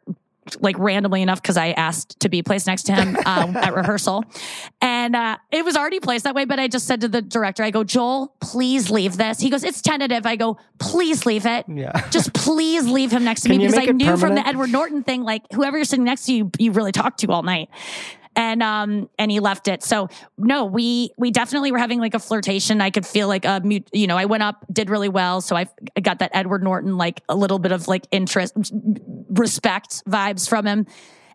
[0.59, 4.23] like randomly enough because I asked to be placed next to him um, at rehearsal,
[4.81, 6.45] and uh, it was already placed that way.
[6.45, 9.63] But I just said to the director, "I go, Joel, please leave this." He goes,
[9.63, 11.65] "It's tentative." I go, "Please leave it.
[11.67, 12.07] Yeah.
[12.11, 15.03] Just please leave him next to Can me because I knew from the Edward Norton
[15.03, 17.69] thing, like whoever you're sitting next to, you you really talked to all night."
[18.35, 19.83] And um and he left it.
[19.83, 22.81] So no we we definitely were having like a flirtation.
[22.81, 25.41] I could feel like a mute you know i went up did really well.
[25.41, 25.67] So I
[26.01, 28.53] got that edward norton like a little bit of like interest
[29.29, 30.85] respect vibes from him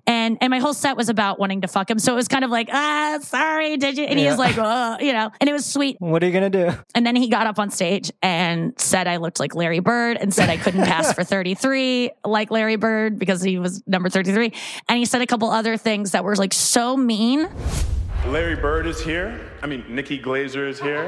[0.06, 2.44] and and my whole set was about wanting to fuck him so it was kind
[2.44, 5.52] of like ah sorry did you and he was like oh you know and it
[5.52, 6.72] was sweet What are you gonna do?
[6.94, 10.32] and then he got up on stage and said I looked like Larry Bird and
[10.32, 14.52] said I couldn't pass for 33 like Larry Bird because he was number 33.
[14.88, 17.48] And he said a couple other things that were like so mean.
[18.26, 19.40] Larry Bird is here.
[19.62, 21.06] I mean, Nikki Glaser is here.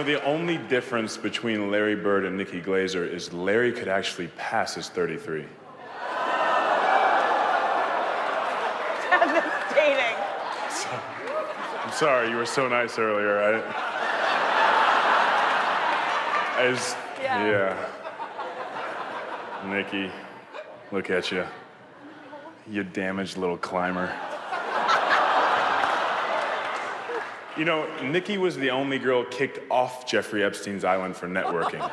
[0.00, 4.74] Know, the only difference between Larry Bird and Nikki Glaser is Larry could actually pass
[4.74, 5.44] his 33.
[9.10, 10.16] Devastating.
[11.84, 13.42] I'm sorry, you were so nice earlier.
[13.42, 13.60] I,
[16.56, 17.76] I just, yeah.
[19.66, 20.10] Nikki,
[20.92, 21.44] look at you.
[22.66, 24.10] You damaged little climber.
[27.60, 31.86] You know, Nikki was the only girl kicked off Jeffrey Epstein's island for networking.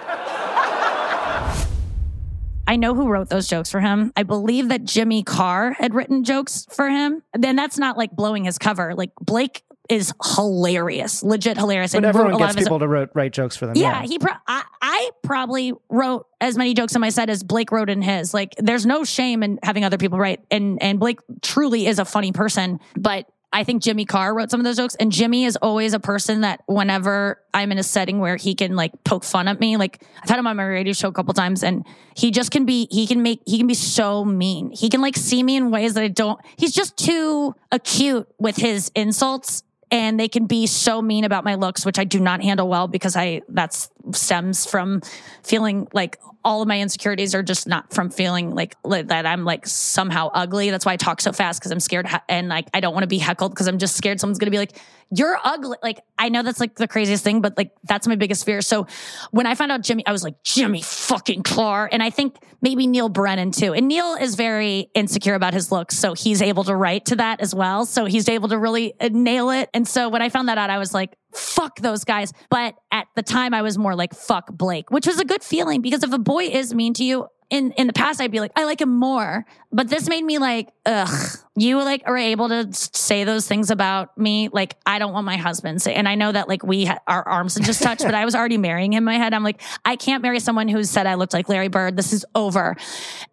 [2.66, 4.14] I know who wrote those jokes for him.
[4.16, 7.22] I believe that Jimmy Carr had written jokes for him.
[7.34, 8.96] Then that's not like blowing his cover.
[8.96, 11.92] Like Blake is hilarious, legit hilarious.
[11.92, 13.66] But and wrote everyone a lot gets of his- people to wrote, write jokes for
[13.66, 13.76] them.
[13.76, 14.20] Yeah, he.
[14.20, 18.02] Pro- I, I probably wrote as many jokes in my set as Blake wrote in
[18.02, 18.34] his.
[18.34, 22.06] Like, there's no shame in having other people write, and and Blake truly is a
[22.06, 22.80] funny person.
[22.98, 23.28] But
[23.58, 26.42] I think Jimmy Carr wrote some of those jokes, and Jimmy is always a person
[26.42, 30.04] that whenever I'm in a setting where he can like poke fun at me, like
[30.22, 31.84] I've had him on my radio show a couple times, and
[32.16, 32.88] he just can be.
[32.92, 33.42] He can make.
[33.48, 34.70] He can be so mean.
[34.70, 36.40] He can like see me in ways that I don't.
[36.56, 41.56] He's just too acute with his insults and they can be so mean about my
[41.56, 45.02] looks which i do not handle well because i that's stems from
[45.44, 49.68] feeling like all of my insecurities are just not from feeling like, that i'm like
[49.68, 50.70] somehow ugly.
[50.70, 53.08] That's why i talk so fast because i'm scared and like i don't want to
[53.08, 54.78] be heckled because i'm just scared someone's gonna be like
[55.10, 58.46] you're ugly like i know that's like the craziest thing but like that's my biggest
[58.46, 58.62] fear.
[58.62, 58.88] So
[59.32, 62.88] when i found out jimmy i was like jimmy fucking clark and i think maybe
[62.88, 63.74] Neal Brennan too.
[63.74, 67.40] And Neal is very insecure about his looks so he's able to write to that
[67.40, 67.86] as well.
[67.86, 69.70] So he's able to really uh, nail it.
[69.74, 72.34] And so when i found that out i was like fuck those guys.
[72.50, 75.82] But at the time i was more like fuck blake which was a good feeling
[75.82, 78.52] because if a boy is mean to you in in the past I'd be like
[78.56, 82.68] I like him more but this made me like ugh you like are able to
[82.72, 86.32] say those things about me like I don't want my husband say and I know
[86.32, 89.00] that like we ha- our arms had just touched but I was already marrying him
[89.00, 89.34] in my head.
[89.34, 91.98] I'm like I can't marry someone who said I looked like Larry Bird.
[91.98, 92.76] This is over.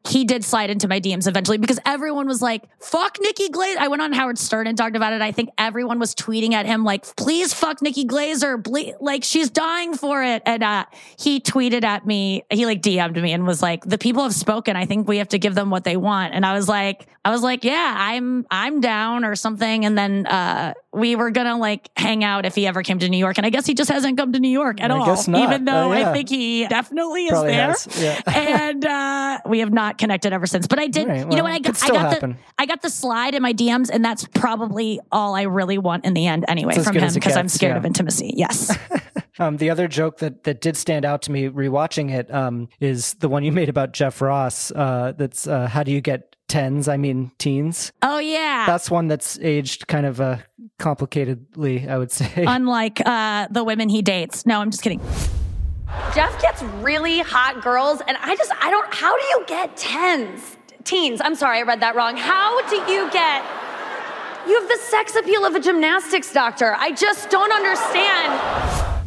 [0.09, 3.79] He did slide into my DMs eventually because everyone was like fuck Nikki Glaser.
[3.81, 5.21] I went on Howard Stern and talked about it.
[5.21, 8.57] I think everyone was tweeting at him like please fuck Nikki Glaser.
[8.57, 10.43] Ble- like she's dying for it.
[10.47, 10.87] And uh
[11.19, 14.77] he tweeted at me he like DM'd me and was like the people have spoken.
[14.77, 16.35] I think we have to give them what they want.
[16.35, 19.87] And I was like, I was like, yeah, I'm, I'm down or something.
[19.87, 23.17] And then, uh, we were gonna like hang out if he ever came to New
[23.17, 23.39] York.
[23.39, 25.07] And I guess he just hasn't come to New York at I all.
[25.07, 25.41] guess not.
[25.43, 26.11] Even though Uh, yeah.
[26.11, 27.69] I think he definitely is Probably there.
[27.69, 28.21] has, yeah.
[28.27, 30.67] and, uh, we have not connected ever since.
[30.67, 31.53] But I did, Right, you know what?
[31.53, 32.31] I got, I got happen.
[32.33, 36.05] the, I got the slide in my DMs and that's probably all I really want
[36.05, 37.79] in the end anyway It's from him because I'm scared yeah.
[37.79, 38.35] of intimacy.
[38.37, 38.77] Yes.
[39.39, 43.15] Um, the other joke that, that did stand out to me rewatching it um, is
[43.15, 44.71] the one you made about Jeff Ross.
[44.71, 46.89] Uh, that's uh, how do you get tens?
[46.89, 47.93] I mean teens.
[48.03, 48.65] oh yeah.
[48.67, 50.39] That's one that's aged kind of uh,
[50.79, 52.31] complicatedly, I would say.
[52.47, 54.47] Unlike uh, the women he dates.
[54.47, 55.01] No, I'm just kidding.
[56.15, 60.57] Jeff gets really hot girls, and I just, I don't, how do you get tens?
[60.85, 62.17] Teens, I'm sorry, I read that wrong.
[62.17, 63.43] How do you get,
[64.47, 66.75] you have the sex appeal of a gymnastics doctor.
[66.77, 69.04] I just don't understand.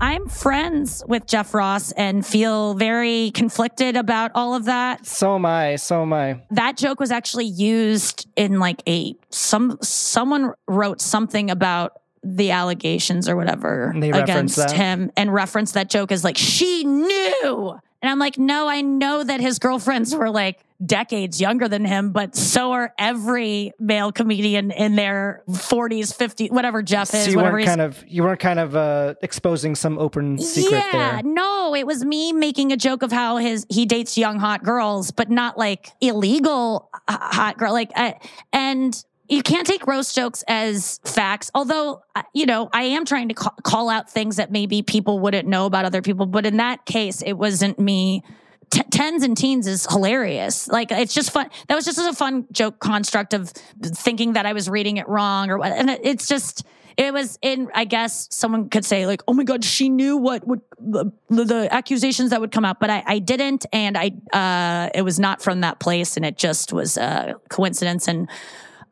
[0.00, 5.06] I'm friends with Jeff Ross and feel very conflicted about all of that.
[5.06, 5.76] so am I.
[5.76, 6.42] So am I.
[6.50, 11.92] That joke was actually used in like a some someone wrote something about
[12.22, 14.72] the allegations or whatever they against that?
[14.72, 17.78] him and referenced that joke as like she knew.
[18.06, 22.12] And I'm like, no, I know that his girlfriends were like decades younger than him,
[22.12, 27.38] but so are every male comedian in their 40s, 50s, whatever Jeff is, So you
[27.38, 31.22] weren't kind of you weren't kind of uh, exposing some open secret yeah, there.
[31.24, 35.10] no, it was me making a joke of how his he dates young hot girls,
[35.10, 37.72] but not like illegal hot girl.
[37.72, 38.12] Like, uh,
[38.52, 41.50] and you can't take roast jokes as facts.
[41.54, 45.18] Although, uh, you know, I am trying to ca- call out things that maybe people
[45.18, 46.26] wouldn't know about other people.
[46.26, 48.22] But in that case, it wasn't me.
[48.70, 50.68] T- tens and teens is hilarious.
[50.68, 51.50] Like it's just fun.
[51.68, 53.50] That was just a fun joke construct of
[53.82, 55.72] thinking that I was reading it wrong or what.
[55.72, 56.64] And it- it's just
[56.96, 57.68] it was in.
[57.74, 61.68] I guess someone could say like, "Oh my god, she knew what would the, the
[61.70, 65.42] accusations that would come out," but I, I didn't, and I uh, it was not
[65.42, 68.28] from that place, and it just was a coincidence and.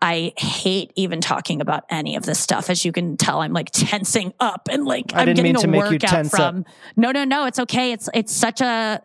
[0.05, 2.69] I hate even talking about any of this stuff.
[2.69, 5.57] As you can tell, I'm like tensing up and like I I'm didn't getting mean
[5.57, 6.55] a to make you workout tense up.
[6.55, 6.65] from.
[6.97, 7.47] No, no, no.
[7.47, 7.93] It's okay.
[7.93, 9.01] It's it's such a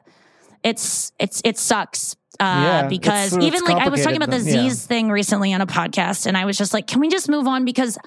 [0.64, 2.16] it's it's it sucks.
[2.40, 4.38] Uh, Yeah, because it's- even it's like I was talking about the.
[4.38, 4.70] Yeah.
[4.70, 7.48] Z's thing recently on a podcast, and I was just like, can we just move
[7.48, 7.66] on?
[7.66, 7.98] Because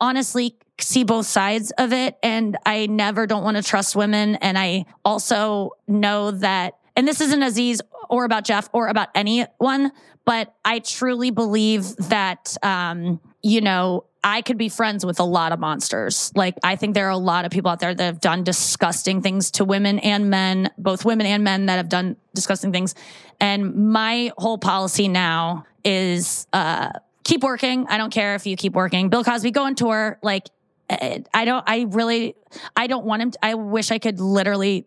[0.00, 4.58] honestly, see both sides of it, and I never don't want to trust women, and
[4.58, 9.92] I also know that, and this isn't Aziz or about Jeff or about anyone,
[10.24, 14.04] but I truly believe that, um, you know.
[14.24, 16.30] I could be friends with a lot of monsters.
[16.36, 19.20] Like, I think there are a lot of people out there that have done disgusting
[19.20, 22.94] things to women and men, both women and men that have done disgusting things.
[23.40, 26.90] And my whole policy now is uh,
[27.24, 27.88] keep working.
[27.88, 29.08] I don't care if you keep working.
[29.08, 30.20] Bill Cosby, go on tour.
[30.22, 30.50] Like,
[30.88, 32.36] eh, I don't, I really,
[32.76, 33.30] I don't want him.
[33.32, 34.86] To, I wish I could literally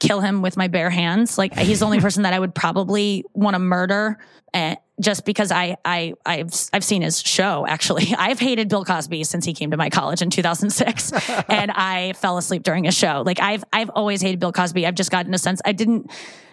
[0.00, 1.38] kill him with my bare hands.
[1.38, 4.18] Like, he's the only person that I would probably want to murder.
[4.52, 7.66] And just because I, I, I've, I've seen his show.
[7.66, 11.12] Actually, I've hated Bill Cosby since he came to my college in 2006,
[11.48, 13.22] and I fell asleep during his show.
[13.24, 14.86] Like I've, I've always hated Bill Cosby.
[14.86, 15.60] I've just gotten a sense.
[15.64, 16.10] I didn't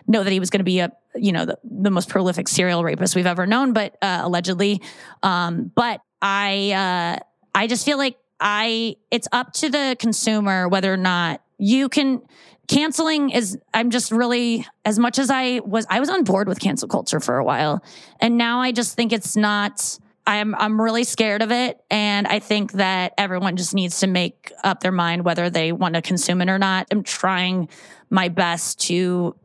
[0.08, 2.84] know that he was going to be a, you know, the, the most prolific serial
[2.84, 4.82] rapist we've ever known, but uh, allegedly.
[5.22, 7.24] Um, but I, uh,
[7.56, 12.22] I just feel like I, it's up to the consumer whether or not you can
[12.68, 16.60] canceling is i'm just really as much as i was i was on board with
[16.60, 17.84] cancel culture for a while.
[18.20, 22.40] And now i just think it's not i'm i'm really scared of it and i
[22.40, 26.42] think that everyone just needs to make up their mind whether they want to consume
[26.42, 27.68] it or not i'm trying
[28.14, 29.36] my best to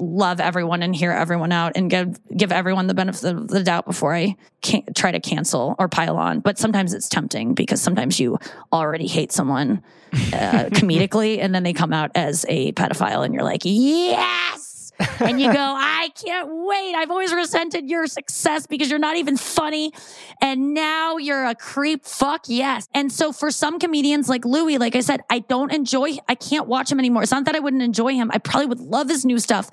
[0.00, 3.86] love everyone and hear everyone out and give give everyone the benefit of the doubt
[3.86, 6.40] before I can try to cancel or pile on.
[6.40, 8.40] But sometimes it's tempting because sometimes you
[8.72, 9.80] already hate someone
[10.12, 10.16] uh,
[10.72, 14.65] comedically, and then they come out as a pedophile, and you're like, yes.
[15.20, 16.94] and you go, I can't wait.
[16.94, 19.92] I've always resented your success because you're not even funny.
[20.40, 22.04] And now you're a creep.
[22.04, 22.88] Fuck yes.
[22.94, 26.66] And so for some comedians like Louis, like I said, I don't enjoy, I can't
[26.66, 27.22] watch him anymore.
[27.22, 28.30] It's not that I wouldn't enjoy him.
[28.32, 29.68] I probably would love his new stuff,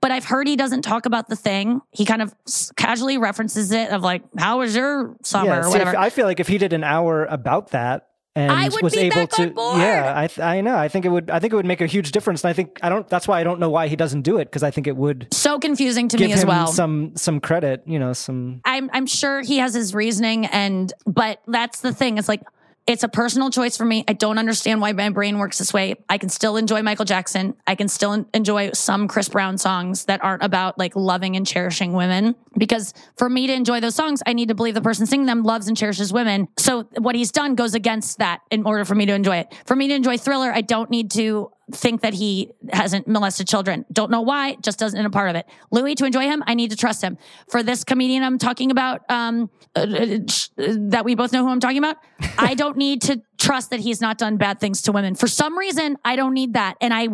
[0.00, 1.80] but I've heard he doesn't talk about the thing.
[1.92, 2.34] He kind of
[2.76, 5.90] casually references it of like, how was your summer Yeah, or whatever.
[5.92, 8.92] if- I feel like if he did an hour about that and I would was
[8.92, 9.78] be able back to, on board.
[9.78, 10.76] yeah, I th- I know.
[10.76, 11.30] I think it would.
[11.30, 12.44] I think it would make a huge difference.
[12.44, 13.08] And I think I don't.
[13.08, 15.28] That's why I don't know why he doesn't do it because I think it would
[15.32, 16.66] so confusing to give me as him well.
[16.66, 17.82] some some credit.
[17.86, 22.18] You know, some I'm I'm sure he has his reasoning and but that's the thing.
[22.18, 22.42] It's like
[22.86, 24.04] it's a personal choice for me.
[24.06, 25.96] I don't understand why my brain works this way.
[26.08, 27.54] I can still enjoy Michael Jackson.
[27.66, 31.92] I can still enjoy some Chris Brown songs that aren't about like loving and cherishing
[31.92, 32.36] women.
[32.56, 35.42] because for me to enjoy those songs, I need to believe the person singing them
[35.42, 36.48] loves and cherishes women.
[36.58, 39.54] So what he's done goes against that in order for me to enjoy it.
[39.66, 43.84] For me to enjoy Thriller, I don't need to think that he hasn't molested children.
[43.92, 45.46] Don't know why, just doesn't in a part of it.
[45.72, 47.18] Louis, to enjoy him, I need to trust him.
[47.48, 50.18] For this comedian I'm talking about, um, uh, uh,
[50.56, 51.96] that we both know who I'm talking about,
[52.38, 55.14] I don't need to trust that he's not done bad things to women.
[55.14, 56.76] For some reason, I don't need that.
[56.80, 57.08] And I,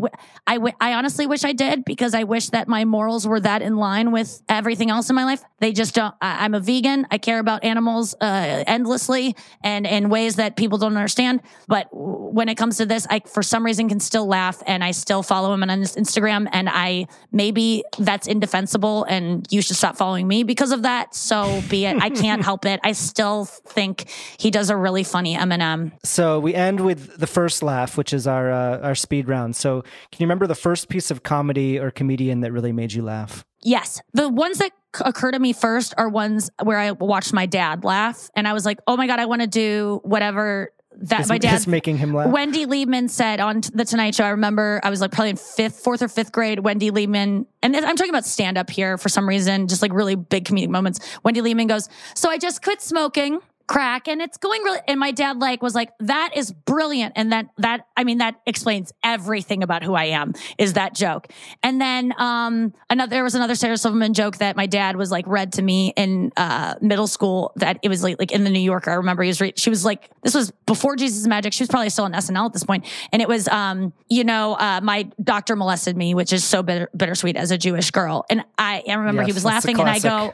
[0.47, 3.77] I, I honestly wish I did because I wish that my morals were that in
[3.77, 5.43] line with everything else in my life.
[5.59, 6.15] They just don't.
[6.21, 7.07] I, I'm a vegan.
[7.11, 11.43] I care about animals uh, endlessly and in ways that people don't understand.
[11.69, 14.93] But when it comes to this, I, for some reason, can still laugh and I
[14.93, 16.49] still follow him on Instagram.
[16.53, 21.15] And I, maybe that's indefensible and you should stop following me because of that.
[21.15, 22.01] So be it.
[22.01, 22.81] I can't help it.
[22.83, 24.09] I still think
[24.39, 25.93] he does a really funny Eminem.
[26.13, 29.57] So we end with the first laugh, which is our uh, our speed round.
[29.57, 33.03] So can you remember the first piece of comedy or comedian that really made you
[33.03, 33.47] laugh?
[33.63, 34.03] Yes.
[34.13, 38.29] The ones that occur to me first are ones where I watched my dad laugh
[38.37, 41.53] and I was like, oh my God, I want to do whatever that my dad
[41.53, 42.31] just making him laugh?
[42.31, 44.25] Wendy Liebman said on the Tonight Show.
[44.25, 46.59] I remember I was like probably in fifth, fourth or fifth grade.
[46.59, 50.15] Wendy Liebman, and I'm talking about stand up here for some reason, just like really
[50.15, 51.01] big comedic moments.
[51.25, 55.11] Wendy Liebman goes, "So I just quit smoking." Crack and it's going really and my
[55.11, 59.63] dad like was like that is brilliant and that that i mean that explains everything
[59.63, 61.29] about who i am is that joke.
[61.63, 65.27] And then um another there was another sarah silverman joke that my dad was like
[65.27, 68.61] read to me in uh middle school that it was like like in the new
[68.61, 71.63] yorker i remember he was re- she was like this was before jesus magic she
[71.63, 74.81] was probably still on snl at this point and it was um you know uh
[74.83, 78.83] my doctor molested me which is so bitter, bittersweet as a jewish girl and i
[78.89, 80.33] i remember he was laughing and i go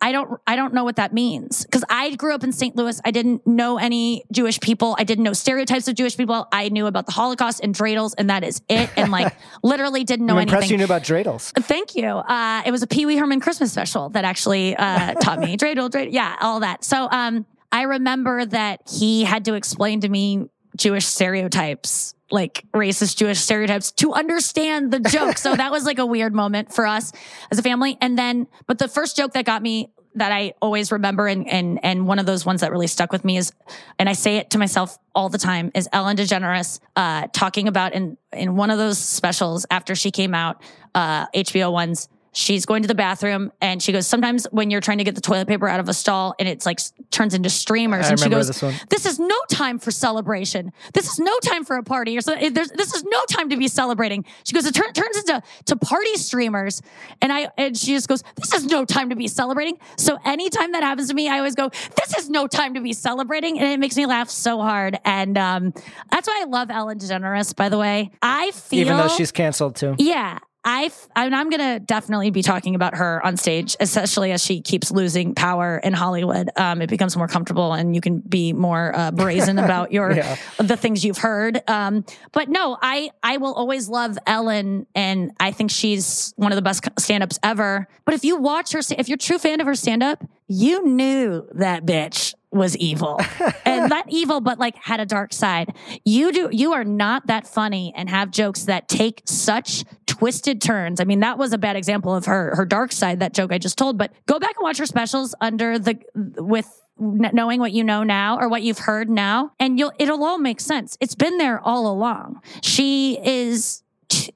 [0.00, 2.74] I don't I don't know what that means because I grew up in St.
[2.74, 3.00] Louis.
[3.04, 4.96] I didn't know any Jewish people.
[4.98, 6.48] I didn't know stereotypes of Jewish people.
[6.52, 8.90] I knew about the Holocaust and dreidels, and that is it.
[8.96, 10.74] And like literally didn't know I'm impressed anything.
[10.74, 11.52] you knew about dreidels.
[11.64, 12.06] Thank you.
[12.06, 15.90] Uh, it was a Pee Wee Herman Christmas special that actually uh, taught me dreidel,
[15.90, 16.82] dreidel, yeah, all that.
[16.84, 23.16] So um, I remember that he had to explain to me Jewish stereotypes, like racist
[23.16, 25.38] Jewish stereotypes, to understand the joke.
[25.38, 27.12] so that was like a weird moment for us
[27.50, 27.96] as a family.
[28.00, 31.78] And then, but the first joke that got me that I always remember and and
[31.84, 33.52] and one of those ones that really stuck with me is
[33.98, 37.94] and I say it to myself all the time is Ellen DeGeneres uh talking about
[37.94, 40.62] in in one of those specials after she came out
[40.96, 44.98] uh HBO ones she's going to the bathroom and she goes sometimes when you're trying
[44.98, 48.06] to get the toilet paper out of a stall and it's like turns into streamers
[48.06, 50.72] I and she goes this this is no time for celebration.
[50.94, 52.52] This is no time for a party or something.
[52.52, 54.24] There's, this is no time to be celebrating.
[54.44, 56.82] She goes, it turn, turns into to party streamers.
[57.20, 59.78] And I, and she just goes, this is no time to be celebrating.
[59.96, 62.92] So anytime that happens to me, I always go, this is no time to be
[62.92, 63.58] celebrating.
[63.58, 64.98] And it makes me laugh so hard.
[65.04, 65.72] And, um,
[66.10, 68.10] that's why I love Ellen DeGeneres, by the way.
[68.22, 68.80] I feel.
[68.80, 69.94] Even though she's canceled too.
[69.98, 70.38] Yeah.
[70.64, 74.90] I I'm going to definitely be talking about her on stage, especially as she keeps
[74.90, 76.50] losing power in Hollywood.
[76.56, 80.36] Um, it becomes more comfortable, and you can be more uh, brazen about your Yeah.
[80.58, 81.62] the things you've heard.
[81.68, 86.56] Um, but no, I I will always love Ellen, and I think she's one of
[86.56, 87.88] the best stand-ups ever.
[88.04, 91.46] But if you watch her, if you're a true fan of her stand-up, you knew
[91.54, 93.20] that bitch was evil.
[93.64, 95.74] And not evil but like had a dark side.
[96.04, 101.00] You do you are not that funny and have jokes that take such twisted turns.
[101.00, 103.58] I mean that was a bad example of her her dark side that joke i
[103.58, 107.82] just told but go back and watch her specials under the with knowing what you
[107.82, 110.96] know now or what you've heard now and you'll it'll all make sense.
[111.00, 112.42] It's been there all along.
[112.62, 113.82] She is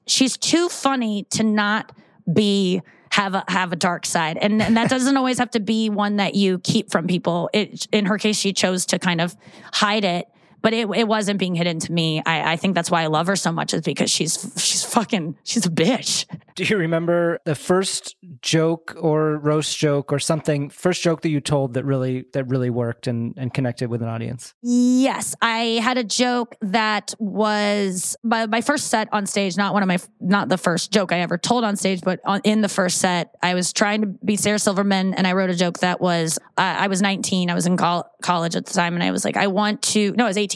[0.07, 1.91] she's too funny to not
[2.31, 2.81] be
[3.15, 4.37] have a have a dark side.
[4.41, 7.49] And and that doesn't always have to be one that you keep from people.
[7.53, 9.37] It in her case she chose to kind of
[9.71, 10.27] hide it
[10.65, 13.27] but it, it wasn't being hidden to me I, I think that's why i love
[13.27, 17.53] her so much is because she's she's fucking she's a bitch Do you remember the
[17.53, 22.47] first joke or roast joke or something, first joke that you told that really that
[22.47, 24.53] really worked and, and connected with an audience?
[24.61, 29.57] Yes, I had a joke that was my, my first set on stage.
[29.57, 32.39] Not one of my, not the first joke I ever told on stage, but on,
[32.45, 35.55] in the first set, I was trying to be Sarah Silverman, and I wrote a
[35.55, 38.93] joke that was uh, I was 19, I was in col- college at the time,
[38.93, 40.13] and I was like, I want to.
[40.13, 40.54] No, I was 18.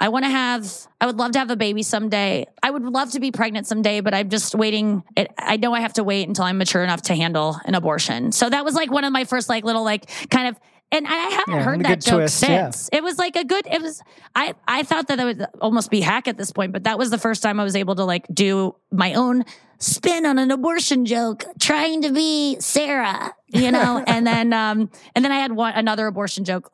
[0.00, 0.70] I want to have.
[1.00, 2.46] I would love to have a baby someday.
[2.62, 5.02] I would love to be pregnant someday, but I'm just waiting.
[5.16, 8.32] It, I know I have to wait until I'm mature enough to handle an abortion.
[8.32, 10.58] So that was like one of my first like little like kind of.
[10.92, 12.70] And I haven't Yeah, heard that joke twist, yeah.
[12.70, 14.02] since it was like a good it was
[14.34, 17.10] i i thought that that would almost be hack at this point but that was
[17.10, 19.44] the first time i was able to like do my own
[19.80, 25.24] spin on an abortion joke trying to be sarah you know and then um and
[25.24, 26.70] then i had one another abortion joke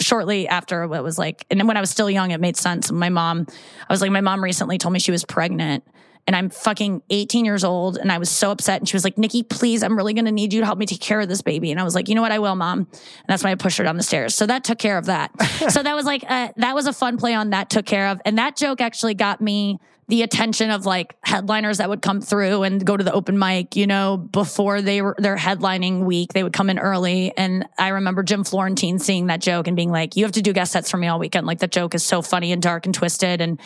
[0.00, 2.90] shortly after what was like and then when i was still young it made sense
[2.90, 3.46] my mom
[3.88, 5.84] i was like my mom recently told me she was pregnant
[6.26, 9.18] and I'm fucking 18 years old and I was so upset and she was like,
[9.18, 11.42] "Nikki, please, I'm really going to need you to help me take care of this
[11.42, 12.30] baby." And I was like, "You know what?
[12.30, 12.88] I will, mom." And
[13.26, 14.34] that's why I pushed her down the stairs.
[14.34, 15.30] So that took care of that.
[15.70, 18.20] so that was like uh, that was a fun play on that took care of.
[18.24, 19.80] And that joke actually got me
[20.10, 23.76] the attention of like headliners that would come through and go to the open mic,
[23.76, 27.32] you know, before they were their headlining week, they would come in early.
[27.36, 30.52] And I remember Jim Florentine seeing that joke and being like, you have to do
[30.52, 31.46] guest sets for me all weekend.
[31.46, 33.40] Like that joke is so funny and dark and twisted.
[33.40, 33.60] And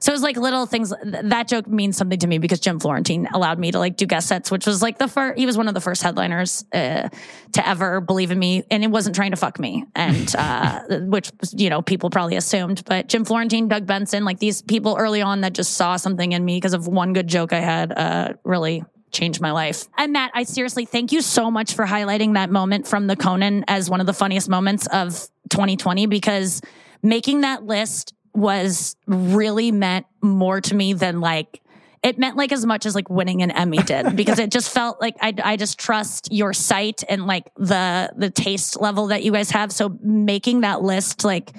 [0.00, 0.92] so it was like little things.
[1.04, 4.28] That joke means something to me because Jim Florentine allowed me to like do guest
[4.28, 7.08] sets, which was like the first, he was one of the first headliners uh,
[7.52, 8.64] to ever believe in me.
[8.70, 9.84] And it wasn't trying to fuck me.
[9.94, 12.82] And, uh, which, you know, people probably assumed.
[12.86, 16.44] But Jim Florentine, Doug Benson, like these people early on that just saw something in
[16.44, 19.86] me because of one good joke I had, uh, really changed my life.
[19.98, 23.64] And Matt, I seriously thank you so much for highlighting that moment from the Conan
[23.68, 26.62] as one of the funniest moments of 2020 because
[27.02, 31.60] making that list was really meant more to me than like
[32.02, 35.00] it meant like as much as like winning an Emmy did because it just felt
[35.00, 39.32] like I, I just trust your site and like the the taste level that you
[39.32, 39.72] guys have.
[39.72, 41.52] So making that list like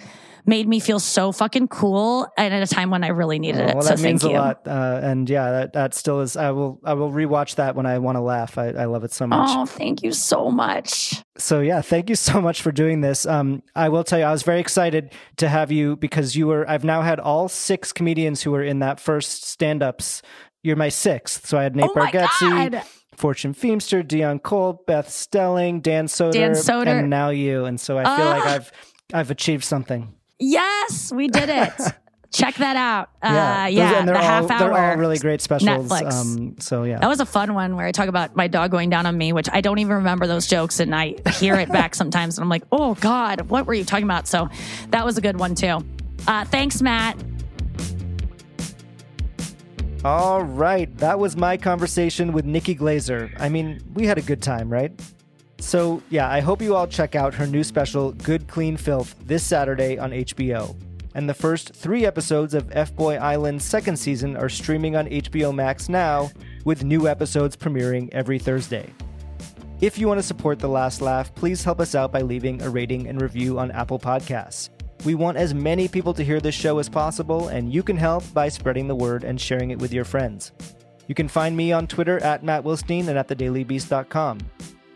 [0.46, 3.76] made me feel so fucking cool and at a time when I really needed it.
[3.76, 4.36] Well, so that means a you.
[4.38, 6.36] lot, uh, and yeah, that, that still is.
[6.38, 8.58] I will I will rewatch that when I want to laugh.
[8.58, 9.50] I, I love it so much.
[9.52, 11.22] Oh, thank you so much.
[11.38, 13.26] So yeah, thank you so much for doing this.
[13.26, 16.70] Um, I will tell you, I was very excited to have you because you were.
[16.70, 20.22] I've now had all six comedians who were in that first stand-ups.
[20.64, 21.48] You're my sixth.
[21.48, 22.84] So I had Nate Oh Bargatze, God.
[23.16, 26.88] Fortune Feimster, Deon Cole, Beth Stelling, Dan Soder, Dan Soder.
[26.88, 27.66] and now you.
[27.66, 28.54] And so I feel like Ah.
[28.56, 28.72] I've
[29.14, 30.14] I've achieved something.
[30.42, 31.72] Yes, we did it.
[32.34, 33.10] Check that out.
[33.22, 34.60] Yeah, uh, yeah, and the all half hour.
[34.60, 35.90] they're all really great specials.
[35.90, 36.14] Netflix.
[36.14, 38.90] Um, so yeah, That was a fun one where I talk about my dog going
[38.90, 41.94] down on me, which I don't even remember those jokes, and I hear it back
[42.02, 44.50] sometimes, and I'm like, "Oh God, what were you talking about?" So
[44.90, 45.86] that was a good one too.
[46.26, 47.18] Uh, thanks, Matt.
[50.04, 53.30] All right, that was my conversation with Nikki Glaser.
[53.38, 54.92] I mean, we had a good time, right?
[55.62, 59.44] So, yeah, I hope you all check out her new special, Good Clean Filth, this
[59.44, 60.76] Saturday on HBO.
[61.14, 65.88] And the first three episodes of FBoy Island's second season are streaming on HBO Max
[65.88, 66.32] now,
[66.66, 68.92] with new episodes premiering every Thursday.
[69.82, 72.70] If you want to support The Last Laugh, please help us out by leaving a
[72.70, 74.70] rating and review on Apple Podcasts.
[75.06, 78.24] We want as many people to hear this show as possible, and you can help
[78.34, 80.54] by spreading the word and sharing it with your friends.
[81.08, 84.40] You can find me on Twitter at Matt Wilstein and at thedailybeast.com.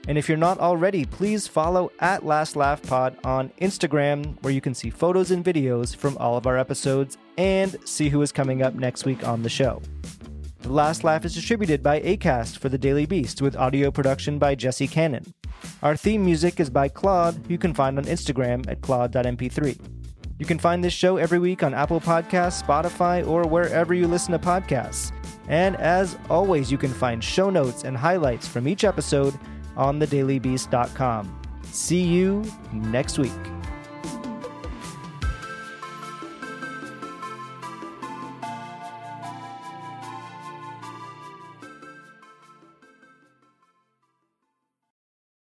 [0.07, 4.61] And if you're not already, please follow at Last Laugh Pod on Instagram, where you
[4.61, 8.61] can see photos and videos from all of our episodes and see who is coming
[8.61, 9.81] up next week on the show.
[10.61, 14.55] The Last Laugh is distributed by ACAST for The Daily Beast with audio production by
[14.55, 15.33] Jesse Cannon.
[15.83, 19.79] Our theme music is by Claude, you can find on Instagram at claude.mp3.
[20.37, 24.33] You can find this show every week on Apple Podcasts, Spotify, or wherever you listen
[24.33, 25.11] to podcasts.
[25.47, 29.37] And as always, you can find show notes and highlights from each episode
[29.77, 31.41] on thedailybeast.com.
[31.63, 33.54] See you next week.